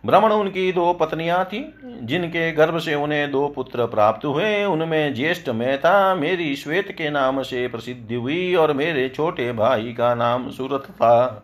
[0.05, 1.59] ब्राह्मण उनकी दो पत्नियाँ थी,
[2.01, 7.41] जिनके गर्भ से उन्हें दो पुत्र प्राप्त हुए। उनमें ज्येष्ठ मेहता मेरी श्वेत के नाम
[7.43, 11.41] से प्रसिद्धि हुई और मेरे छोटे भाई का नाम सूरत था।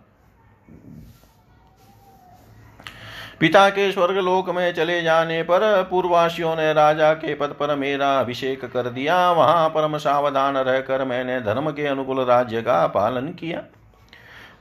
[3.40, 8.66] पिता के स्वर्गलोक में चले जाने पर पूर्वासियों ने राजा के पद पर मेरा अभिषेक
[8.66, 13.64] कर दिया। वहाँ परम सावधान रहकर मैंने धर्म के अनुकूल राज्य का पालन किया।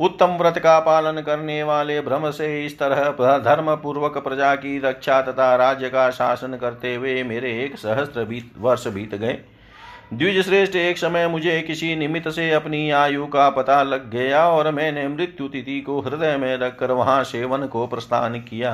[0.00, 5.20] उत्तम व्रत का पालन करने वाले भ्रम से इस तरह धर्म पूर्वक प्रजा की रक्षा
[5.22, 9.38] तथा राज्य का शासन करते हुए मेरे एक सहस्त्र बीत वर्ष बीत गए।
[10.12, 14.70] द्विज श्रेष्ठ एक समय मुझे किसी निमित्त से अपनी आयु का पता लग गया और
[14.70, 18.72] मैंने मृत्यु तिथि को हृदय में रखकर वहाँ सेवन को प्रस्थान किया।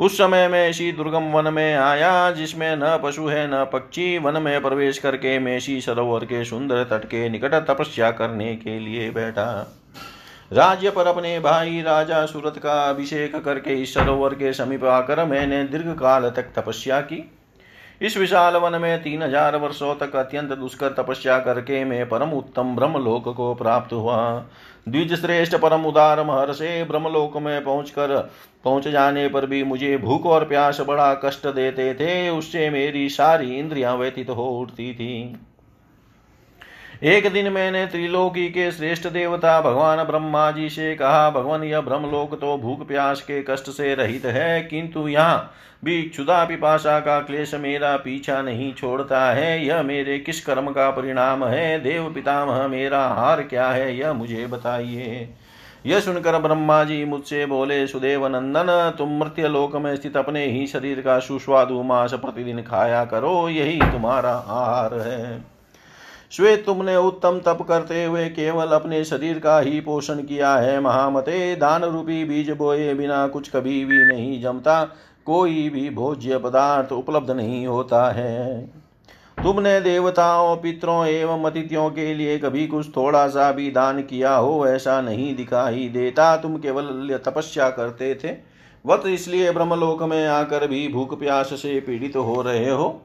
[0.00, 4.42] उस समय मैं इसी दुर्गम वन में आया, जिसमें न पशु है, न पक्षी। वन
[4.42, 9.10] में प्रवेश करके मैं इसी सरोवर के सुंदर तट के निकट तपस्या करने के लिए
[9.10, 9.78] बैठा।
[10.52, 15.62] राज्य पर अपने भाई राजा सूरत का अभिषेक करके इस सरोवर के समीप आकर मैंने
[15.64, 17.22] दीर्घ काल तक तपस्या की।
[18.00, 22.74] इस विशाल वन में तीन हज़ार वर्षों तक अत्यंत दुष्कर तपस्या करके मैं परम उत्तम
[22.76, 24.18] ब्रह्मलोक को प्राप्त हुआ।
[24.88, 28.16] द्विज श्रेष्ठ परम उदार महर्षे ब्रह्मलोक में पहुंचकर,
[28.64, 33.58] पहुँच जाने पर भी मुझे भूख और प्यास बड़ा कष्ट देते थे, उससे मेरी सारी
[33.58, 35.40] इंद्रियाँ व्यतीत हो उठती थी।
[37.02, 42.34] एक दिन मैंने त्रिलोकी के श्रेष्ठ देवता भगवान ब्रह्मा जी से कहा, भगवान, यह ब्रह्मलोक
[42.40, 45.52] तो भूख प्यास के कष्ट से रहित है, किंतु यहाँ
[45.84, 50.90] भी क्षुदा पिपाशा का क्लेश मेरा पीछा नहीं छोड़ता है। यह मेरे किस कर्म का
[50.90, 51.78] परिणाम है?
[51.80, 53.96] देव पितामह, मेरा हार क्या है?
[53.98, 55.28] यह मुझे बताइए।
[55.86, 60.66] यह सुनकर ब्रह्मा जी मुझसे बोले, सुदेव नंदन, तुम मृत्य लोक में स्थित अपने ही
[60.66, 65.51] शरीर का सुस्वादु मास प्रतिदिन खाया करो, यही तुम्हारा आहार है।
[66.32, 71.56] श्वेत तुमने उत्तम तप करते हुए केवल अपने शरीर का ही पोषण किया है, महामते।
[71.56, 74.82] दान रूपी बीज बोए बिना कुछ कभी भी नहीं जमता,
[75.26, 78.62] कोई भी भोज्य पदार्थ उपलब्ध नहीं होता है।
[79.38, 84.66] तुमने देवताओं, पितरों एवं अतिथियों के लिए कभी कुछ थोड़ा सा भी दान किया हो,
[84.66, 88.36] ऐसा नहीं दिखाई देता। तुम केवल तपस्या करते थे।
[88.84, 93.02] वत इसलिए ब्रह्मलोक में आकर भी भूख प्यास से पीड़ित हो रहे हो।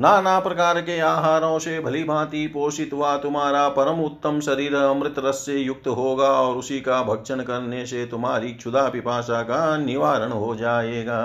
[0.00, 5.42] नाना प्रकार के आहारों से भली भांति पोषित हुआ तुम्हारा परम उत्तम शरीर अमृत रस
[5.46, 10.54] से युक्त होगा और उसी का भक्षण करने से तुम्हारी क्षुदा पिपाशा का निवारण हो
[10.56, 11.20] जाएगा।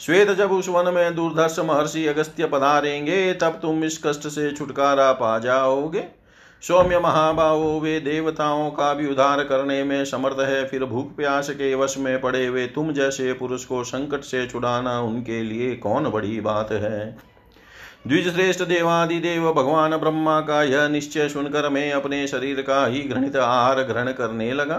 [0.00, 5.12] श्वेत जब उस वन में दूरदर्श महर्षि अगस्त्य पधारेंगे, तब तुम इस कष्ट से छुटकारा
[5.12, 6.04] पा जाओगे।
[6.62, 11.74] सौम्य महाबाहो वे देवताओं का भी उद्धार करने में समर्थ है, फिर भूख प्यास के
[11.74, 16.40] वश में पड़े हुए तुम जैसे पुरुष को संकट से छुड़ाना उनके लिए कौन बड़ी
[16.40, 17.35] बात है?
[18.06, 23.82] द्विजश्रेष्ठ देवादिदेव भगवान ब्रह्मा का यह निश्चय सुनकर मैं अपने शरीर का ही घृणित आहार
[23.82, 24.76] ग्रहण करने लगा।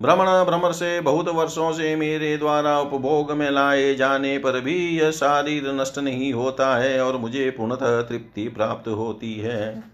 [0.00, 5.10] भ्रमण भ्रमर से बहुत वर्षों से मेरे द्वारा उपभोग में लाए जाने पर भी यह
[5.10, 9.93] शारीर नष्ट नहीं होता है और मुझे पूर्णतः तृप्ति प्राप्त होती है।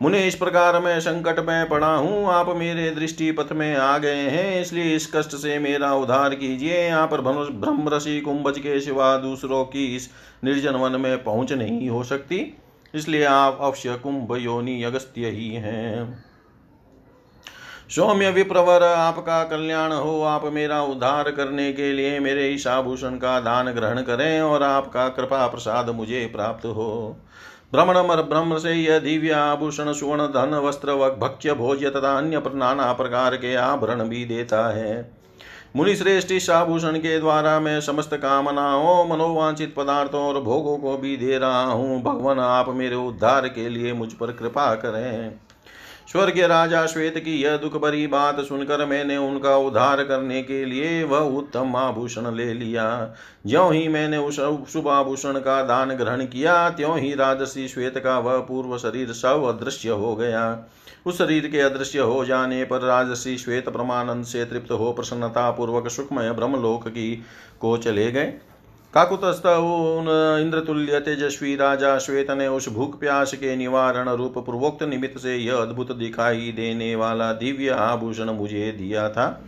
[0.00, 4.28] मुने इस प्रकार मैं संकट में पड़ा हूँ। आप मेरे दृष्टि पथ में आ गए
[4.30, 7.20] हैं, इसलिए इस कष्ट से मेरा उद्धार कीजिए। यहाँ पर
[8.20, 10.10] कुंभज के सिवा दूसरों की इस
[10.44, 12.40] निर्जन वन में पहुँच नहीं हो सकती।
[12.94, 16.24] इसलिए आप अवश्य कुंभ योनि अगस्त्य ही हैं।
[17.90, 23.38] सौम्य विप्रवर, आपका कल्याण हो। आप मेरा उद्धार करने के लिए मेरे इस आभूषण का
[23.40, 27.16] दान ग्रहण करें और आपका कृपा प्रसाद मुझे प्राप्त हो।
[27.72, 33.36] भ्रमण ब्रह्म से यह दिव्य आभूषण सुवर्ण धन वस्त्र भक्ष्य भोज्य तथा अन्य नाना प्रकार
[33.36, 35.12] के आभरण भी देता है।
[35.76, 41.16] मुनि श्रेष्ठ इस आभूषण के द्वारा मैं समस्त कामनाओं, मनोवांछित पदार्थों और भोगों को भी
[41.16, 45.38] दे रहा हूँ। भगवान, आप मेरे उद्धार के लिए मुझ पर कृपा करें।
[46.08, 51.02] स्वर्गीय राजा श्वेत की यह दुख भरी बात सुनकर मैंने उनका उद्धार करने के लिए
[51.04, 53.14] वह उत्तम आभूषण ले लिया।
[53.46, 54.36] ज्यो ही मैंने उस
[54.72, 59.44] शुभ आभूषण का दान ग्रहण किया, त्यों ही राजसी श्वेत का वह पूर्व शरीर सब
[59.48, 60.66] अदृश्य हो गया।
[61.06, 65.88] उस शरीर के अदृश्य हो जाने पर राजसी श्वेत प्रमानंद से तृप्त हो प्रसन्नता पूर्वक
[65.88, 67.14] सुखमय ब्रह्मलोक की
[67.60, 68.34] को चले गए।
[68.96, 75.18] काकुतस्थ उन इंद्रतुल्य तेजस्वी राजा श्वेत ने उस भूख प्यास के निवारण रूप पूर्वोक्त निमित्त
[75.18, 79.44] से यह अद्भुत दिखाई देने वाला दिव्य आभूषण मुझे दिया था।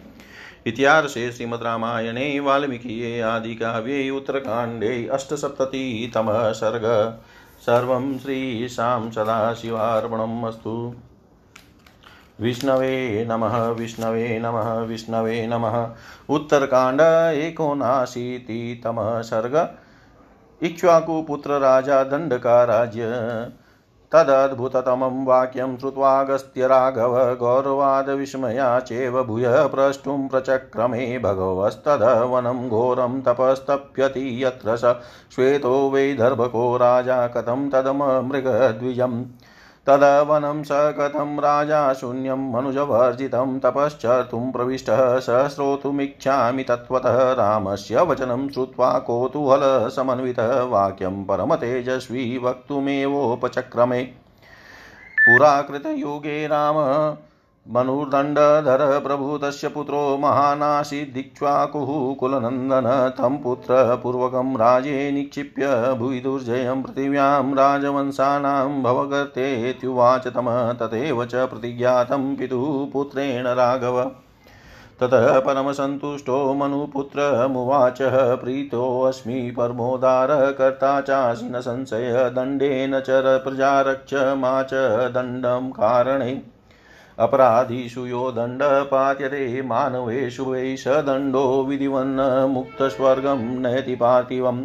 [0.66, 7.18] इतिहासे श्रीमद्रामायणे वाल्मीकिये आदिकाव्ये उत्तरकाण्डे, अष्टसप्ततितमः सर्ग।
[7.60, 10.94] सर्वं श्रीशां सदाशिवार्पणम् अस्तु।
[12.40, 15.76] विष्णवे नमः विष्णवे नमः विष्णवे नमः।
[16.28, 17.00] उत्तरकाण्ड
[17.34, 19.56] एकोनाशीतितमः सर्ग
[20.62, 23.08] इक्ष्वाकुपुत्र राजा दण्डका राज्य
[24.12, 34.94] तदद्भुततमं वाक्यं श्रुत्वागस्त्य राघव गौरवादविस्मया चेव भूयः प्रष्टुं प्रचक्रमे भगवस्तदवनं घोरं तपस्तप्यति यत्र स
[35.34, 39.22] श्वेतो वैदर्भको राजा कथं तदममृगद्विजम्
[39.88, 50.62] तदवनं स कथं राजा शून्यं मनुजवर्जितं तपश्चर्तुं प्रविष्टः स श्रोतुमिच्छामि तत्त्वतः रामस्य वचनं श्रुत्वा कौतूहलसमन्वितः
[50.62, 54.02] वाक्यं परमतेजस्वी वक्तुमेवोपचक्रमे।
[55.26, 56.76] पुराकृतयुगे राम
[57.68, 62.86] मनुर्दण्डधर प्रभु तस्य पुत्रो महानासीदिक्ष्वाकुः कुलनन्दन
[63.18, 65.66] तं पुत्रपूर्वकं राजे निक्षिप्य
[65.98, 70.50] भुवि दुर्जयं पृथिव्यां राजवंशानां भवगतेत्युवाच तम
[70.82, 74.02] तथैव च प्रतिज्ञातं पितुः पुत्रेण राघव।
[75.00, 77.98] ततः परमसन्तुष्टो मनुपुत्रमुवाच
[78.42, 84.72] प्रीतोऽस्मि परमोदारकर्ता चासि न संशय दण्डेन चर प्रजारक्ष मा च
[85.14, 86.32] दण्डं कारणे।
[87.18, 94.64] अपराधीषु यो दण्ड पात्यते मानवेषु वै स दण्डो विधिवन्न मुक्तस्वर्गं नयति पार्थिवम्।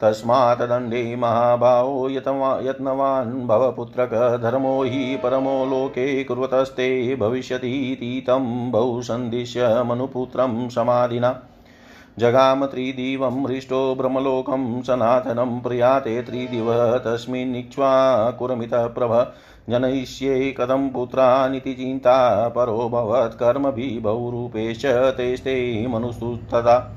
[0.00, 4.10] तस्मात् दण्डे महाभावो यत्नवान् भवपुत्रक
[4.86, 11.30] हि परमो लोके कुर्वतस्ते भविष्यतीति तं बहु सन्दिश्य मनुपुत्रं समाधिना।
[12.18, 19.32] जगाम त्रिदिवं हृष्टो ब्रह्मलोकं सनातनं प्रयाते त्रिदिवः तस्मिन्निक्ष्वाकुरमितः प्रभ
[19.70, 26.90] जनयिष्ये कथं पुत्रानिति चिन्ता, परो भवत्कर्मभिः बहुरूपेश तेस्ते मनुस्तुस्तदा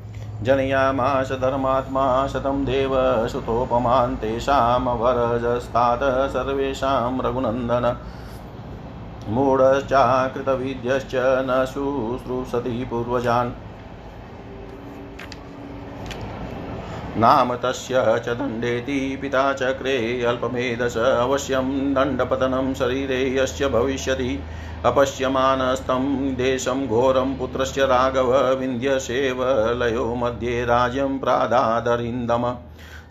[0.43, 7.97] जनयामास धर्मात्मा शतं देव, सुतोपमान् तेषामवरजस्तात् सर्वेषां रघुनन्दन।
[9.30, 13.51] मूढश्चाकृतविद्यश्च न शुश्रूषति पूर्वजान्।
[17.18, 24.39] नाम तस्य च दण्डेति पिता चक्रे अल्पमेधस अवश्यं दण्डपतनं शरीरे यस्य भविष्यति।
[24.86, 32.45] अपश्यमानस्तं देशं घोरं पुत्रस्य राघव विन्ध्यसेवलयो मध्ये राज्यं प्रादादरिन्दम।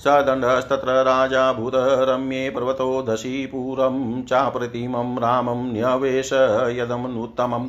[0.00, 6.32] स दण्डस्तत्र राजा भूतरम्ये पर्वतोदशी पुरं चाप्रतिमं रामं न्यवेश
[6.78, 7.68] यदमनुत्तमम्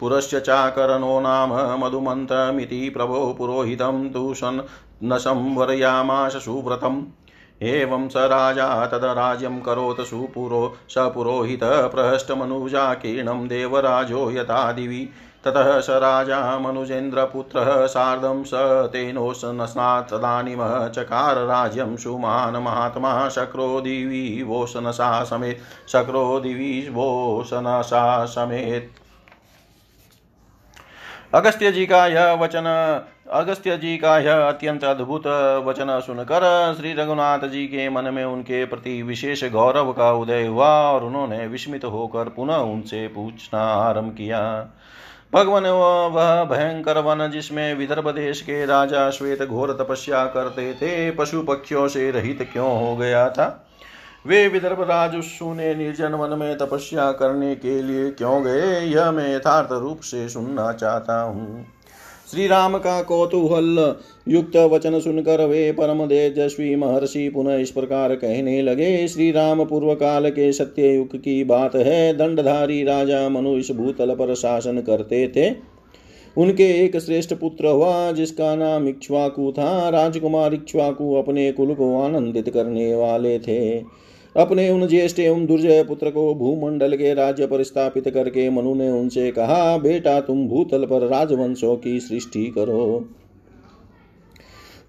[0.00, 4.60] पुरश्च चाकरणो नाम मधुमन्तमिति प्रभो पुरोहितं तु सन्
[5.04, 7.02] न संवरयामाश सुव्रतम्
[7.62, 15.08] एवं स राजा तदराज्यं करोत् सुपुरो स पुरोहितः प्रहष्टमनुजाकीर्णं देवराजो यथा दिवि
[15.44, 18.50] ततः स राजा मनुजेन्द्रपुत्रः सार्धं स
[18.92, 28.90] तेनोशनस्नात् तदानीमः चकार राज्यं सुमान् महात्मा शक्रो दिवि वोशनसा समेत शक्रो दिवि वोशनसा समेत।
[31.34, 32.64] अगस्त्य जी का यह वचन
[33.30, 35.26] अगस्त्य जी का यह अत्यंत अद्भुत
[35.66, 40.68] वचन सुनकर श्री रघुनाथ जी के मन में उनके प्रति विशेष गौरव का उदय हुआ
[40.68, 44.40] और उन्होंने विस्मित होकर पुनः उनसे पूछना आरंभ किया।
[45.34, 51.42] भगवान, वह भयंकर वन जिसमें विदर्भ देश के राजा श्वेत घोर तपस्या करते थे, पशु
[51.42, 53.67] पक्षियों से रहित क्यों हो गया था?
[54.24, 59.34] वे विदर्भ राज ने निर्जन वन में तपस्या करने के लिए क्यों गए, यह मैं
[59.36, 61.64] यथार्थ रूप से सुनना चाहता हूँ।
[62.30, 63.94] श्री राम का कौतूहल
[64.28, 69.94] युक्त वचन सुनकर वे परम तेजस्वी महर्षि पुनः इस प्रकार कहने लगे श्री राम पूर्व
[69.94, 75.26] काल के सत्य युग की बात है। दंडधारी राजा मनु इस भूतल पर शासन करते
[75.28, 75.50] थे।
[76.36, 82.48] उनके एक श्रेष्ठ पुत्र हुआ, जिसका नाम इक्ष्वाकु था। राजकुमार इक्ष्वाकु अपने कुल को आनंदित
[82.48, 83.78] करने वाले थे।
[84.36, 88.90] अपने उन ज्येष्ठ एवं दुर्जय पुत्र को भूमंडल के राज्य पर स्थापित करके मनु ने
[88.90, 93.08] उनसे कहा, बेटा, तुम भूतल पर राजवंशों की सृष्टि करो।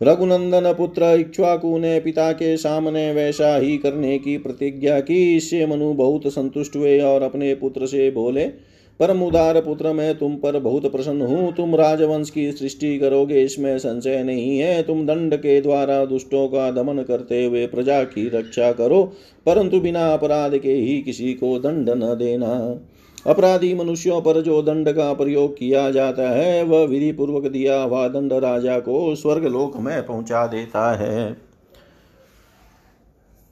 [0.03, 5.93] रघुनंदन पुत्र इक्ष्वाकु ने पिता के सामने वैसा ही करने की प्रतिज्ञा की। इससे मनु
[5.93, 8.68] बहुत संतुष्ट हुए और अपने पुत्र से बोले
[8.99, 13.77] परम उदार पुत्र, मैं तुम पर बहुत प्रसन्न हूँ। तुम राजवंश की सृष्टि करोगे, इसमें
[13.79, 18.71] संशय नहीं है। तुम दंड के द्वारा दुष्टों का दमन करते हुए प्रजा की रक्षा
[18.71, 19.03] करो,
[19.45, 22.79] परंतु बिना अपराध के ही किसी को दंड न देना।
[23.27, 28.07] अपराधी मनुष्यों पर जो दंड का प्रयोग किया जाता है, वह विधि पूर्वक दिया हुआ
[28.07, 31.48] दंड राजा को स्वर्ग लोक में पहुँचा देता है।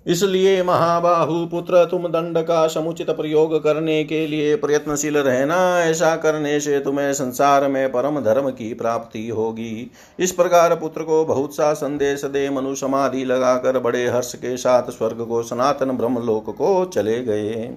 [0.08, 6.60] इसलिए महाबाहु पुत्र, तुम दंड का समुचित प्रयोग करने के लिए प्रयत्नशील रहना। ऐसा करने
[6.60, 11.74] से तुम्हें संसार में परम धर्म की प्राप्ति होगी। इस प्रकार पुत्र को बहुत सा
[11.74, 17.20] संदेश दे मनु समाधि लगाकर बड़े हर्ष के साथ स्वर्ग को सनातन ब्रह्मलोक को चले
[17.24, 17.70] गए।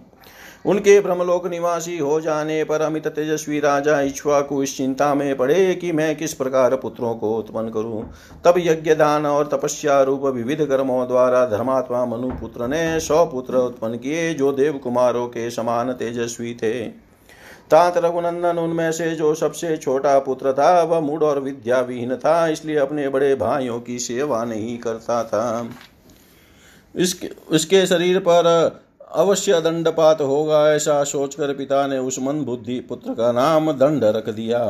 [0.65, 5.93] उनके ब्रह्मलोक निवासी हो जाने पर अमित तेजस्वी राजा इच्छुआ इस चिंता में पड़े कि
[5.93, 8.03] मैं किस प्रकार पुत्रों को उत्पन्न करूँ।
[8.45, 13.57] तब यज्ञ दान और तपस्या रूप विविध कर्मों द्वारा धर्मात्मा मनु पुत्र ने सौ पुत्र
[13.57, 16.89] उत्पन्न किए जो देव कुमारों के समान तेजस्वी थे।
[17.71, 22.47] तात रघुनंदन उनमें से जो सबसे छोटा पुत्र था, वह मूड और विद्या विहीन था,
[22.49, 25.71] इसलिए अपने बड़े भाइयों की सेवा नहीं करता था।
[26.97, 28.81] इसके, उसके शरीर पर
[29.11, 34.29] अवश्य दंडपात होगा, ऐसा सोचकर पिता ने उस मन बुद्धि पुत्र का नाम दंड रख
[34.29, 34.61] दिया।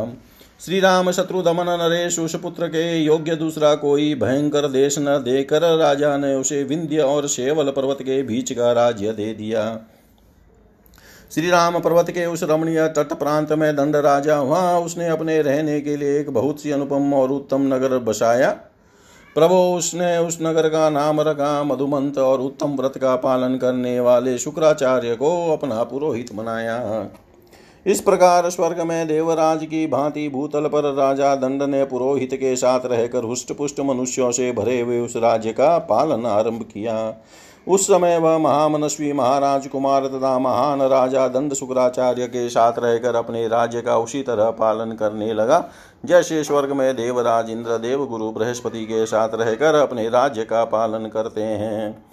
[0.61, 5.63] श्री राम शत्रु दमन नरेश, उस पुत्र के योग्य दूसरा कोई भयंकर देश न देकर
[5.79, 9.65] राजा ने उसे विंध्य और शेवल पर्वत के बीच का राज्य दे दिया।
[11.35, 15.81] श्री राम पर्वत के उस रमणीय तट प्रांत में दंड राजा हुआ। उसने अपने रहने
[15.81, 18.51] के लिए एक बहुत सी अनुपम और उत्तम नगर बसाया।
[19.37, 24.39] प्रभु, उसने उस नगर का नाम रखा, मधुमंत और उत्तम व्रत का पालन करने वाले
[24.39, 27.09] शुक्राचार्य को अपना पुरोहित बनाया।
[27.87, 32.81] इस प्रकार स्वर्ग में देवराज की भांति भूतल पर राजा दंड ने पुरोहित के साथ
[32.85, 36.97] रहकर हुष्ट पुष्ट मनुष्यों से भरे हुए उस राज्य का पालन आरंभ किया।
[37.71, 43.49] उस समय वह महामनस्वी महाराज कुमार तथा महान राजा दंड शुक्राचार्य के साथ रहकर अपने
[43.49, 45.69] राज्य का उसी तरह पालन करने लगा।
[46.05, 51.07] जैसे स्वर्ग में देवराज इंद्र देव गुरु बृहस्पति के साथ रहकर अपने राज्य का पालन
[51.07, 52.05] करते हैं।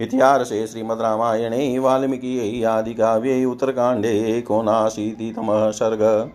[0.00, 6.30] इतिहास इतिहासे श्रीमद् रामायणे, वाल्मीकि आदिकाव्ये उत्तरकाण्डे एकोनाशीतितमः सर्ग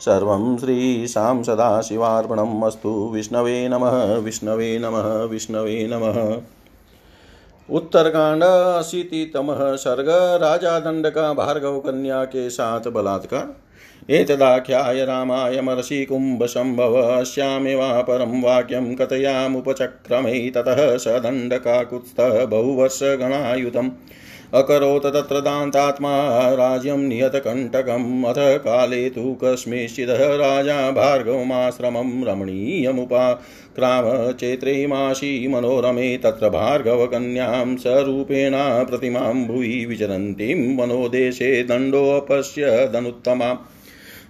[0.00, 6.42] सर्वं श्रीशां सदाशिवार्पणम् अस्तु। विष्णवे नमः विष्णवे नमः विष्णवे नमः।
[7.70, 8.44] उत्तरकांड,
[8.78, 10.08] अशीतितमः, सर्ग
[10.42, 13.54] राजा दंड का भार्गव कन्या के साथ बलात्कार।
[14.10, 17.24] एतदाख्याय रामाय महर्षि कुम्भशम्भव
[18.02, 23.90] परं वाक्यं कथयामुपचक्रमे, ततः स दण्डकाकुत्स्थः बहुवर्षगणायुतम्।
[24.54, 36.48] अकरोत् तत्र दान्तात्मा राज्यं नियतकण्टकम् अथ काले तु कस्मिंश्चिदः राजा भार्गवमाश्रमं रमणीयमुपाक्राम चैत्रेमाशी मनोरमे तत्र
[36.48, 43.56] भार्गवकन्यां सरूपेण प्रतिमां भुवि विचरन्तीं। मनोदेशे दण्डोऽपश्य दनुत्तमाम्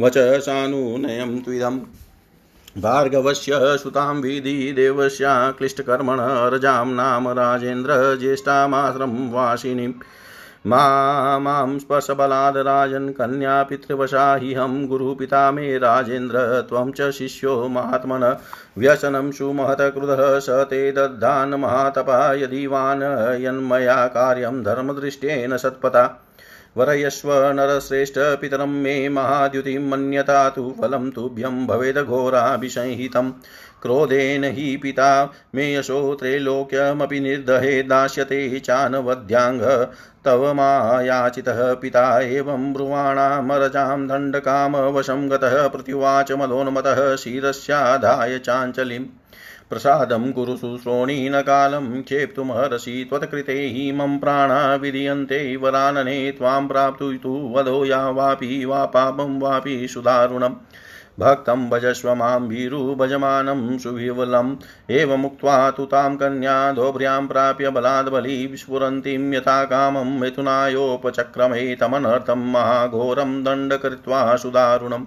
[0.00, 1.80] वच सानुनयं त्विदम्
[2.78, 9.92] भार्गवस्य सुतां विधि देवस्या क्लिष्टकर्मण रजां नाम राजेन्द्र ज्येष्ठामाश्रं वासिनीं।
[10.66, 18.36] मा स्पर्शबलाद् राजन् कन्या पितृवशा हि हम गुरुपिता मे राजेन्द्र, त्वं च शिष्यो महात्मन।
[18.78, 23.02] व्यसनं सुमहत्कृतः स ते दद्धान् महातपा यदि वान्
[23.42, 26.19] यन्मया कार्यं धर्मदृष्टेन सत्पथा
[26.76, 33.30] वरयस्व नरश्रेष्ठ पितरं मे महाद्युतिं मन्यता तु फलं तुभ्यं भवेदघोराभिसंहितं।
[33.82, 39.62] क्रोधेन हि पिता मे यशो त्रैलोक्यमपि निर्दहे दास्यते चानवध्याङ्ग
[40.24, 49.04] तव मायाचितः पिता एवं ब्रुवाणामरजां दण्डकामवशं गतः प्रत्युवाच मलोन्मतः शिरस्याधाय चाञ्चलिम्।
[49.70, 58.64] प्रसादं कुरुषु श्रोणीनकालं क्षेप्तुमर्हसि त्वत्कृते हि मम प्राणा विधीयन्ते वरानने त्वां प्राप्तुतु वधो या वापि
[58.64, 60.54] वा पापं वापि सुदारुणम्।
[61.20, 62.96] भक्तं भजस्व माँ भीरु
[63.78, 64.56] सुविवलम्
[64.90, 73.74] एवमुक्त्वा तु तां कन्या दोभ्र्यां प्राप्य बलाद् बली विस्फुरन्तीं यथा कामं मिथुनायोपचक्रमे तमनर्थं महाघोरं दण्ड
[73.74, 75.06] कृत्वा सुदारुणम्।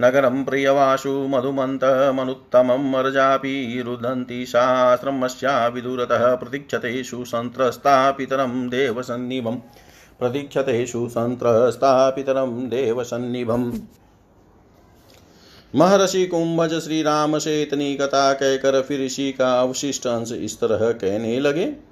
[0.00, 9.58] नगरं प्रियवासु मधुमन्तमनुत्तमम् अर्जापि रुदन्ति शास्त्रमस्या विदुरतः प्रतीक्षते सुसन्त्रस्तापितरं देवसन्निभम्
[10.18, 13.72] प्रतीक्षते सुसन्त्रस्तापितरं देवसन्निभम्
[15.74, 20.92] महर्षि कुंभज श्री राम से इतनी कथा कहकर फिर ऋषि का अवशिष्ट अंश इस तरह
[20.92, 21.89] कहने लगे।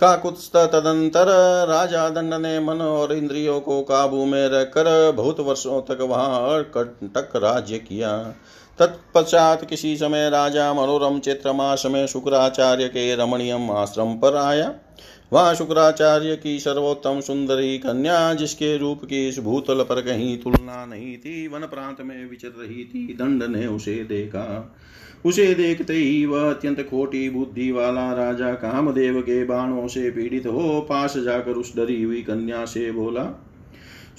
[0.00, 1.26] काकुत्स्थ तदंतर
[1.68, 7.36] राजा दंड ने मन और इंद्रियों को काबू में रखकर बहुत वर्षों तक वहाँ कंटक
[7.36, 8.16] राज्य किया।
[8.78, 14.72] तत्पश्चात किसी समय राजा मनोरम चैत्र मास में शुक्राचार्य के रमणीयम आश्रम पर आया।
[15.32, 21.16] वहाँ शुक्राचार्य की सर्वोत्तम सुंदरी कन्या, जिसके रूप की इस भूतल पर कहीं तुलना नहीं
[21.18, 24.74] थी, वन प्रांत में विचर रही थी, दंड ने उसे देखा।
[25.24, 30.80] उसे देखते ही वह अत्यंत खोटी बुद्धि वाला राजा कामदेव के बाणों से पीड़ित हो
[30.80, 33.24] पास जाकर उस डरी हुई कन्या से बोला,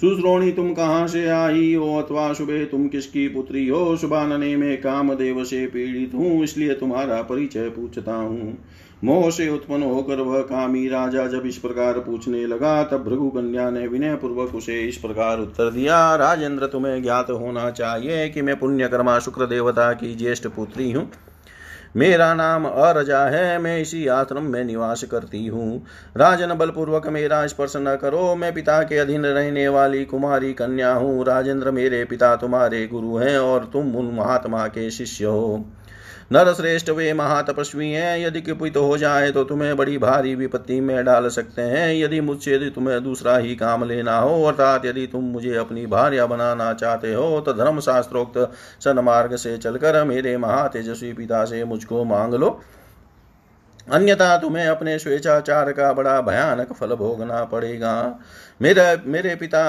[0.01, 3.95] सुश्रोणी, तुम कहाँ से आई हो अथवा सुबह तुम किसकी पुत्री हो?
[3.97, 8.57] सुबानने में कामदेव से पीड़ित हूँ, इसलिए तुम्हारा परिचय पूछता हूँ।
[9.03, 13.69] मोह से उत्पन्न होकर वह कामी राजा जब इस प्रकार पूछने लगा, तब भृगु कन्या
[13.69, 18.59] ने विनय पूर्वक उसे इस प्रकार उत्तर दिया, राजेंद्र, तुम्हें ज्ञात होना चाहिए कि मैं
[18.59, 21.11] पुण्यकर्मा शुक्र देवता की ज्येष्ठ पुत्री हूँ।
[21.95, 25.85] मेरा नाम अरजा है, मैं इसी आश्रम में निवास करती हूँ।
[26.17, 31.25] राजन, बलपूर्वक मेरा स्पर्श न करो, मैं पिता के अधीन रहने वाली कुमारी कन्या हूँ।
[31.25, 35.65] राजेंद्र, मेरे पिता तुम्हारे गुरु हैं और तुम उन महात्मा के शिष्य हो।
[36.31, 41.03] नर श्रेष्ठ वे महातपस्वी हैं। यदि कुपित हो जाए तो तुम्हें बड़ी भारी विपत्ति में
[41.05, 45.23] डाल सकते हैं। यदि मुझसे यदि तुम्हें दूसरा ही काम लेना हो, अर्थात यदि तुम
[45.23, 48.37] मुझे अपनी भार्या बनाना चाहते हो तो धर्म शास्त्रोक्त
[48.81, 52.59] सन्मार्ग से चलकर मेरे महातेजस्वी पिता से मुझको मांग लो।
[53.87, 58.19] अन्यथा तुम्हें अपने स्वेच्छाचार का बड़ा भयानक फल भोगना पड़ेगा।
[58.61, 59.63] मेरे मेरे पिता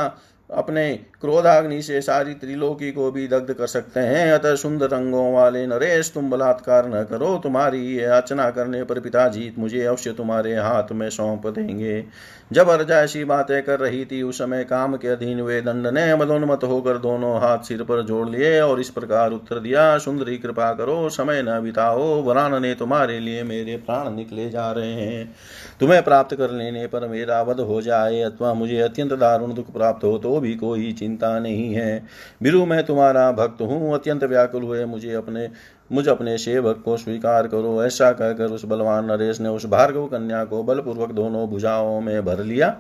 [0.55, 5.67] अपने क्रोधाग्नि से सारी त्रिलोकी को भी दग्ध कर सकते हैं। अतः सुंदर रंगों वाले
[5.67, 10.93] नरेश, तुम बलात्कार न करो। तुम्हारी ये याचना करने पर पिताजी मुझे अवश्य तुम्हारे हाथ
[10.93, 12.05] में सौंप देंगे।
[12.51, 16.15] जब अर्जा ऐसी बातें कर रही थी, उस समय काम के अधीन वे दंड ने
[16.17, 20.73] मदोन्मत होकर दोनों हाथ सिर पर जोड़ लिए और इस प्रकार उत्तर दिया, सुंदरी, कृपा
[20.73, 25.35] करो, समय न बिताओ, वरान ने तुम्हारे लिए मेरे प्राण निकले जा रहे हैं।
[25.81, 30.05] तुम्हें प्राप्त कर लेने पर मेरा वध हो जाए अथवा मुझे अत्यंत दारुण दुख प्राप्त
[30.05, 32.03] हो तो भी कोई चिंता नहीं है।
[32.43, 35.49] बिरु, मैं तुम्हारा भक्त हूँ। अत्यंत व्याकुल हुए मुझे अपने
[35.91, 40.45] मुझ अपने सेवक को स्वीकार करो, ऐसा कहकर उस बलवान नरेश ने उस भार्गव कन्या
[40.45, 42.77] को बलपूर्वक दोनों भुजाओं में भर लिया।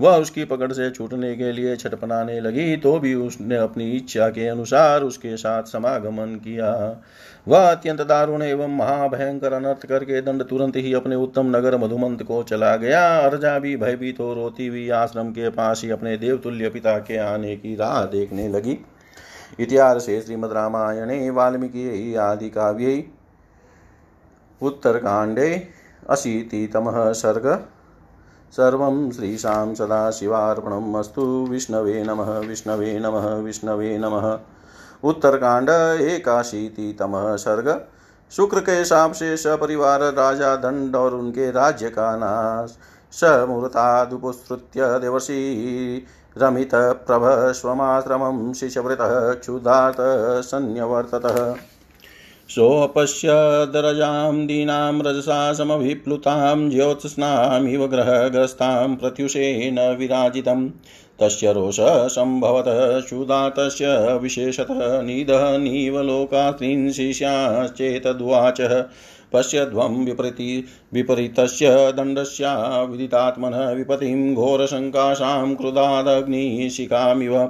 [0.00, 4.46] वह उसकी पकड़ से छूटने के लिए छटपनाने लगी तो भी उसने अपनी इच्छा के
[4.48, 6.74] अनुसार उसके साथ समागमन किया।
[7.46, 12.42] वह अत्यंत दारुण एवं महाभयंकर अनर्थ करके दंड तुरंत ही अपने उत्तम नगर मधुमंत को
[12.42, 16.98] चला गया। अर्जा भी भयभीत हो रोती हुई आश्रम के पास ही अपने देवतुल्य पिता
[16.98, 18.78] के आने की राह देखने लगी।
[19.60, 23.04] इतिहासे श्रीमद्रामायणे वाल्मीकि आदिकाव्यै
[24.62, 25.68] उत्तरकाण्डे
[26.10, 27.64] अशीतितमः सर्ग।
[28.50, 34.38] सर्वं श्रीशां सदाशिवार्पणम् अस्तु। विष्णवे नमः विष्णवे नमः विष्णवे नमः।
[35.04, 35.68] उत्तरकांड
[36.00, 37.84] एकाशीतितमः सर्ग।
[38.30, 42.78] शुक्र के साप से सपरिवार राजा दंड और उनके राज्य का नाश
[43.12, 46.06] समूर्तादुपुसृत्य देवर्षि।
[46.42, 49.96] रमितप्रभस्वमाश्रमं शिशवृतः क्षुधार्त
[50.44, 51.54] सन्न्यवर्ततः।
[52.48, 60.70] सोऽपश्यदरजां दीनां रजसा समभिप्लुतां ज्योत्स्नामिव ग्रहग्रस्तां प्रत्युषेण विराजितं।
[61.20, 68.84] तस्य रोषः सम्भवतः क्षुधातस्य विशेषतः निदहनीव लोकास्त्रीन् शिष्याश्चेतद्वाचः।
[69.32, 70.64] पश्यध्वं विपरीति
[70.94, 77.44] विपरीतस्य दण्डस्या विदितात्मनः विपतिं घोरशङ्काशां क्रुधादग्निशिखामिव।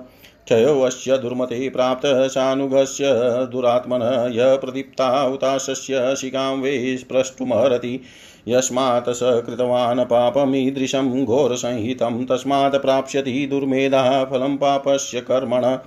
[0.44, 3.04] क्षयोऽस्य दुर्मते प्राप्तः सानुगस्य
[3.52, 8.00] दुरात्मनः य प्रदीप्ता उताशस्य शिखां वै स्प्रष्टुमहरति
[8.48, 15.78] यस्मात् स कृतवान् पापमीदृशं घोरसंहितं, तस्मात् प्राप्स्यति दुर्मेधा फलं पापस्य कर्मण।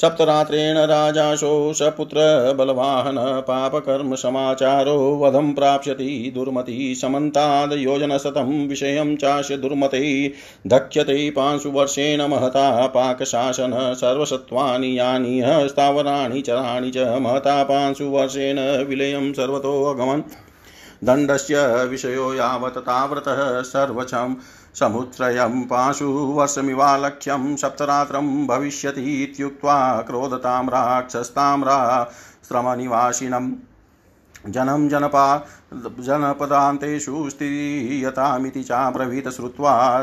[0.00, 2.16] सप्तरात्रेण राजाशो सपुत्र
[2.58, 10.32] बलवाहन पापकर्म समाचारो वधं प्राप्स्यति दुर्मति समन्ताद् योजनशतं विषयं चास्य दुर्मते।
[10.66, 20.22] धक्ष्यते पांशुवर्षेण महता पाकशासन, सर्वसत्त्वानि यानि स्थावराणि चराणि च महता पांशुवर्षेण विलयं सर्वतोऽगमन्।
[21.04, 24.34] दण्डस्य विषयो यावत् ताव्रतः सर्वचं
[24.78, 31.78] समुत्रयं पाशुवर्षमिवालक्ष्यं सप्तरात्रं भविष्यति इत्युक्त्वा क्रोधतां राक्षस्ताम्रा
[32.48, 33.52] श्रमनिवासिनम्।
[34.48, 40.02] जनं जनपा जनपदान्तेषु स्थियतामिति चाब्रवीत श्रुत्वा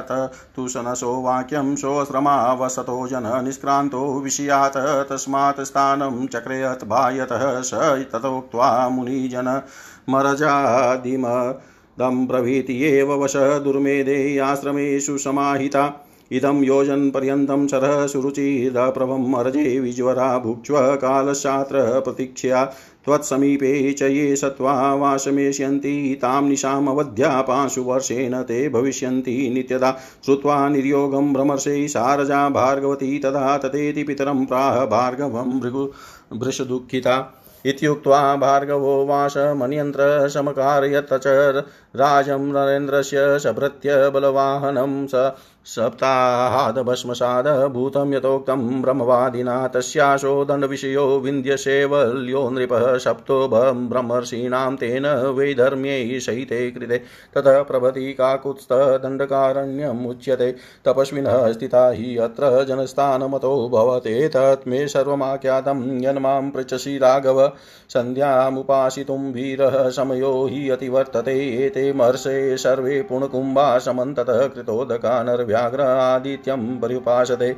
[0.56, 4.78] तुशनसो वाक्यं सोऽश्रमावसतो जन निष्क्रान्तो विषयात्।
[5.10, 7.74] तस्मात् स्थानं चक्रयत् भायतः स
[8.16, 9.62] तथोक्त्वा मुनिजन
[12.00, 22.00] मरजादिमदं प्रभृति एव वश दुर्मेधे आश्रमेषु समाहिता। इदं योजनपर्यन्तं सरः सुरुचिरप्रभम् अर्जे विज्वरा भुक्ष्व कालशात्र
[22.00, 22.66] प्रतीक्षया।
[23.06, 32.50] त्वत्समीपे च ये सत्त्वा वासमेष्यन्ति तां निशामवध्या पांशुवर्षेण ते भविष्यन्ति नित्यदा। श्रुत्वा निर्योगं भ्रमर्षे सारजा
[32.50, 35.92] भार्गवती तदा ततेति पितरं प्राह भार्गवं भृगु
[36.34, 41.28] भृशदुःखिता। इत्युक्त्वा भार्गवो वासमन्यन्त्र समकारयत् च
[41.96, 45.32] राजं नरेन्द्रस्य सभृत्य बलवाहनं स
[45.66, 57.02] सप्ताहादभस्मसाद भूतं यथोक्तं ब्रह्मवादिना तस्याशो दण्डविषयो विन्द्यसेवल्यो नृपः सप्तो ब्रह्मर्षीणां तेन वैधर्म्यै सहिते कृते।
[57.34, 67.52] ततः प्रभति काकुत्स्थदण्डकारण्यमुच्यते तपस्विनः स्थिता हि अत्र जनस्थानमतो भवते। तत् मे सर्वमाख्यातं यन्मां पृच्छसि राघव।
[67.90, 77.52] सन्ध्यामुपासितुं वीरः समयो हि अतिवर्तते। एते महर्षे सर्वे पुणकुम्भा समन्ततः कृतोदका नर्व्य व्याघ्र आदित्यं पर्युपासते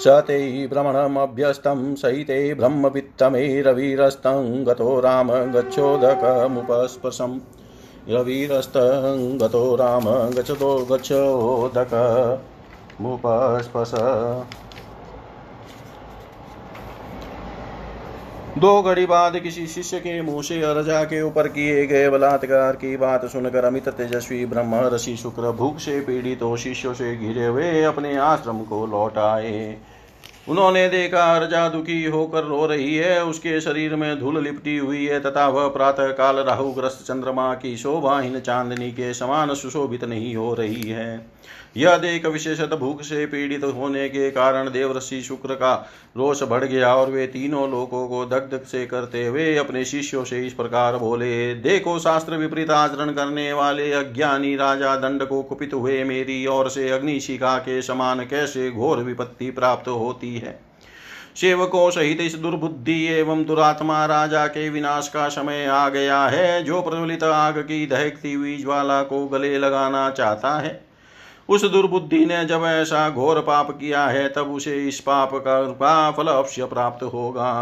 [0.00, 0.36] स ते
[0.66, 3.42] भ्रमणमभ्यस्तं सहिते ब्रह्मवित्तमे
[4.64, 7.38] गतो राम गच्छोदकमुपस्पशम्
[8.08, 10.06] रविरस्तं गतो राम
[10.36, 11.82] गच्छतो गच्छोदकमुपस्पश
[18.58, 22.96] दो घड़ी बाद किसी शिष्य के मुँह से अरजा के ऊपर किए गए बलात्कार की
[22.96, 27.82] बात सुनकर अमित तेजस्वी ब्रह्म ऋषि, शुक्र, भूख से पीड़ित तो शिष्यों से घिरे हुए
[27.82, 29.76] अपने आश्रम को लौट आए।
[30.48, 35.20] उन्होंने देखा अर्जा दुखी होकर रो रही है, उसके शरीर में धूल लिपटी हुई है,
[35.20, 40.82] तथा वह प्रातः काल राहुग्रस्त चंद्रमा की शोभाहीन चांदनी के समान सुशोभित नहीं हो रही
[40.82, 41.26] है।
[41.76, 45.74] यह देख विशेषत भूख से पीड़ित होने के कारण देवऋषि शुक्र का
[46.16, 50.46] रोष बढ़ गया और वे तीनों लोगों को दग्ध से करते हुए अपने शिष्यों से
[50.46, 56.02] इस प्रकार बोले, देखो शास्त्र विपरीत आचरण करने वाले अज्ञानी राजा दंड को कुपित हुए
[56.04, 60.58] मेरी ओर से अग्निशिखा के समान कैसे घोर विपत्ति प्राप्त होती है।
[61.36, 66.82] सेवकों सहित इस दुर्बुद्धि एवं दुरात्मा राजा के विनाश का समय आ गया है, जो
[66.82, 70.89] प्रज्वलित आग की दहकती हुई ज्वाला को गले लगाना चाहता है।
[71.50, 76.26] उस दुर्बुद्धि ने जब ऐसा घोर पाप किया है, तब उसे इस पाप का फल
[76.26, 77.52] अवश्य प्राप्त होगा।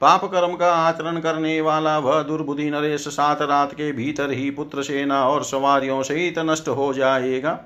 [0.00, 4.82] पाप कर्म का आचरण करने वाला वह दुर्बुद्धि नरेश सात रात के भीतर ही पुत्र
[4.82, 7.58] सेना और सवारियों सहित नष्ट हो जाएगा।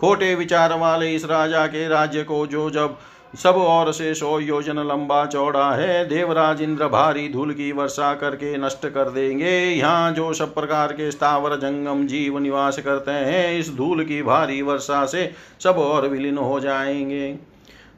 [0.00, 2.96] खोटे विचार वाले इस राजा के राज्य को जो जब
[3.34, 8.56] सब और से सौ योजन लंबा चौड़ा है। देवराज इंद्र भारी धूल की वर्षा करके
[8.58, 13.74] नष्ट कर देंगे। यहाँ जो सब प्रकार के स्थावर जंगम जीव निवास करते हैं, इस
[13.76, 15.30] धूल की भारी वर्षा से
[15.60, 17.36] सब और विलीन हो जाएँगे।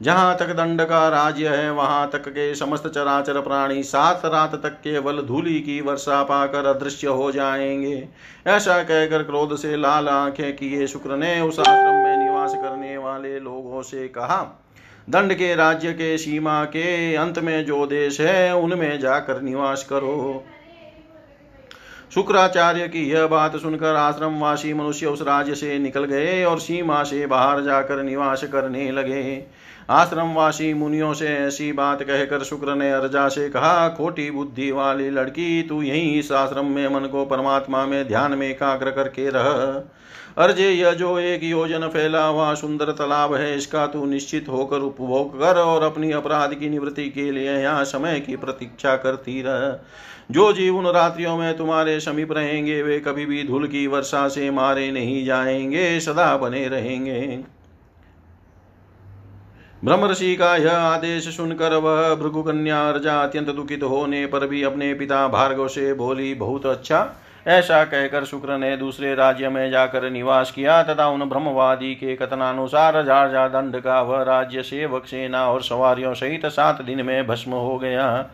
[0.01, 4.79] जहाँ तक दंड का राज्य है, वहाँ तक के समस्त चराचर प्राणी सात रात तक
[4.83, 8.07] केवल धूलि की वर्षा पाकर अदृश्य हो जाएँगे।
[8.47, 13.39] ऐसा कहकर क्रोध से लाल आँखें किए शुक्र ने उस आश्रम में निवास करने वाले
[13.39, 14.63] लोगों से कहा
[15.09, 20.43] दंड के राज्य के सीमा के अंत में जो देश है, उनमें जाकर निवास करो।
[22.13, 27.25] शुक्राचार्य की यह बात सुनकर आश्रमवासी मनुष्य उस राज्य से निकल गए और सीमा से
[27.25, 29.43] बाहर जाकर निवास करने लगे।
[29.89, 35.63] आश्रमवासी मुनियों से ऐसी बात कहकर शुक्र ने अर्जा से कहा, खोटी बुद्धि वाली लड़की,
[35.63, 39.83] तू यही इस आश्रम में मन को परमात्मा में ध्यान में एकाग्र करके रह।
[40.37, 45.39] अर्जे यह जो एक योजन फैला हुआ सुंदर तालाब है, इसका तू निश्चित होकर उपभोग
[45.39, 49.79] कर और अपनी अपराध की निवृत्ति के लिए यहाँ समय की प्रतीक्षा करती रह।
[50.31, 54.51] जो जीव उन रात्रियों में तुम्हारे समीप रहेंगे, वे कभी भी धूल की वर्षा से
[54.51, 57.43] मारे नहीं जाएँगे, सदा बने रहेंगे।
[59.83, 65.27] ब्रह्मषि का यह आदेश सुनकर वह भृगुकन्या अर्जा अत्यंत दुखित होने पर भी अपने पिता
[65.27, 70.81] भार्गव से बोली, बहुत अच्छा ऐसा कहकर शुक्र ने दूसरे राज्य में जाकर निवास किया,
[70.83, 76.45] तथा उन ब्रह्मवादी के कथनानुसार जा दंड का वह राज्य सेवक, सेना और सवारियों सहित
[76.45, 78.25] सात दिन में भस्म हो गया।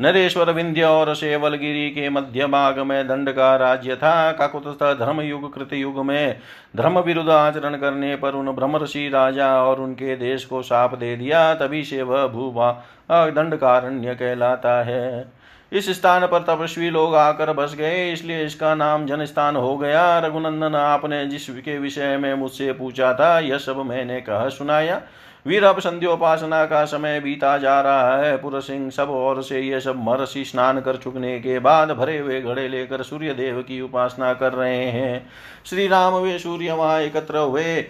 [0.00, 5.52] नरेश्वर विंध्य और सेवलगिरी के मध्य भाग में दंड का राज्य था। काकुत धर्म युग
[5.54, 6.38] कृत युग में
[6.76, 11.54] धर्म विरुद्ध आचरण करने पर उन ब्रह्मषि राजा और उनके देश को साप दे दिया,
[11.54, 12.72] तभी से वह भूभा
[13.10, 15.39] दंड कारण्य कहलाता है।
[15.72, 20.18] इस स्थान पर तपस्वी लोग आकर बस गए, इसलिए इसका नाम जन स्थान हो गया।
[20.18, 25.00] रघुनंदन आपने जिस के विषय में मुझसे पूछा था, यह सब मैंने कह सुनाया।
[25.46, 29.80] वीर अब संध्योपासना का समय बीता जा रहा है। पुर सिंह सब और से ये
[29.80, 34.32] सब महर्षि स्नान कर चुकने के बाद भरे हुए घड़े लेकर सूर्य देव की उपासना
[34.34, 35.26] कर रहे हैं।
[35.66, 37.80] श्री राम वे सूर्य वहाँ एकत्र हुए।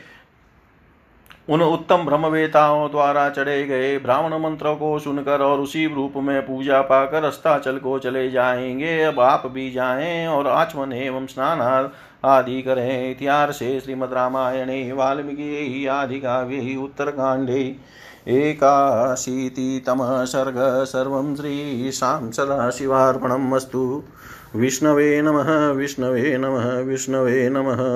[1.50, 6.80] उन उत्तम ब्रह्मवेताओं द्वारा चढ़े गए ब्राह्मण मंत्रों को सुनकर और उसी रूप में पूजा
[6.80, 11.90] पाकर अस्ताचल को चले जाएँगे। अब आप भी जाएँ और आचमन एवं स्नान
[12.24, 17.76] आदि करें। इतिहास से श्रीमद रामायणे, वाल्मीकि आदि काव्ये उत्तरकाण्डे
[18.28, 24.02] एकाशीतितमः सर्ग सर्वं श्रीशां सदाशिवार्पणम् अस्तु।
[24.56, 27.90] विष्णवे नमः विष्णवे नमः विष्णवे नमः।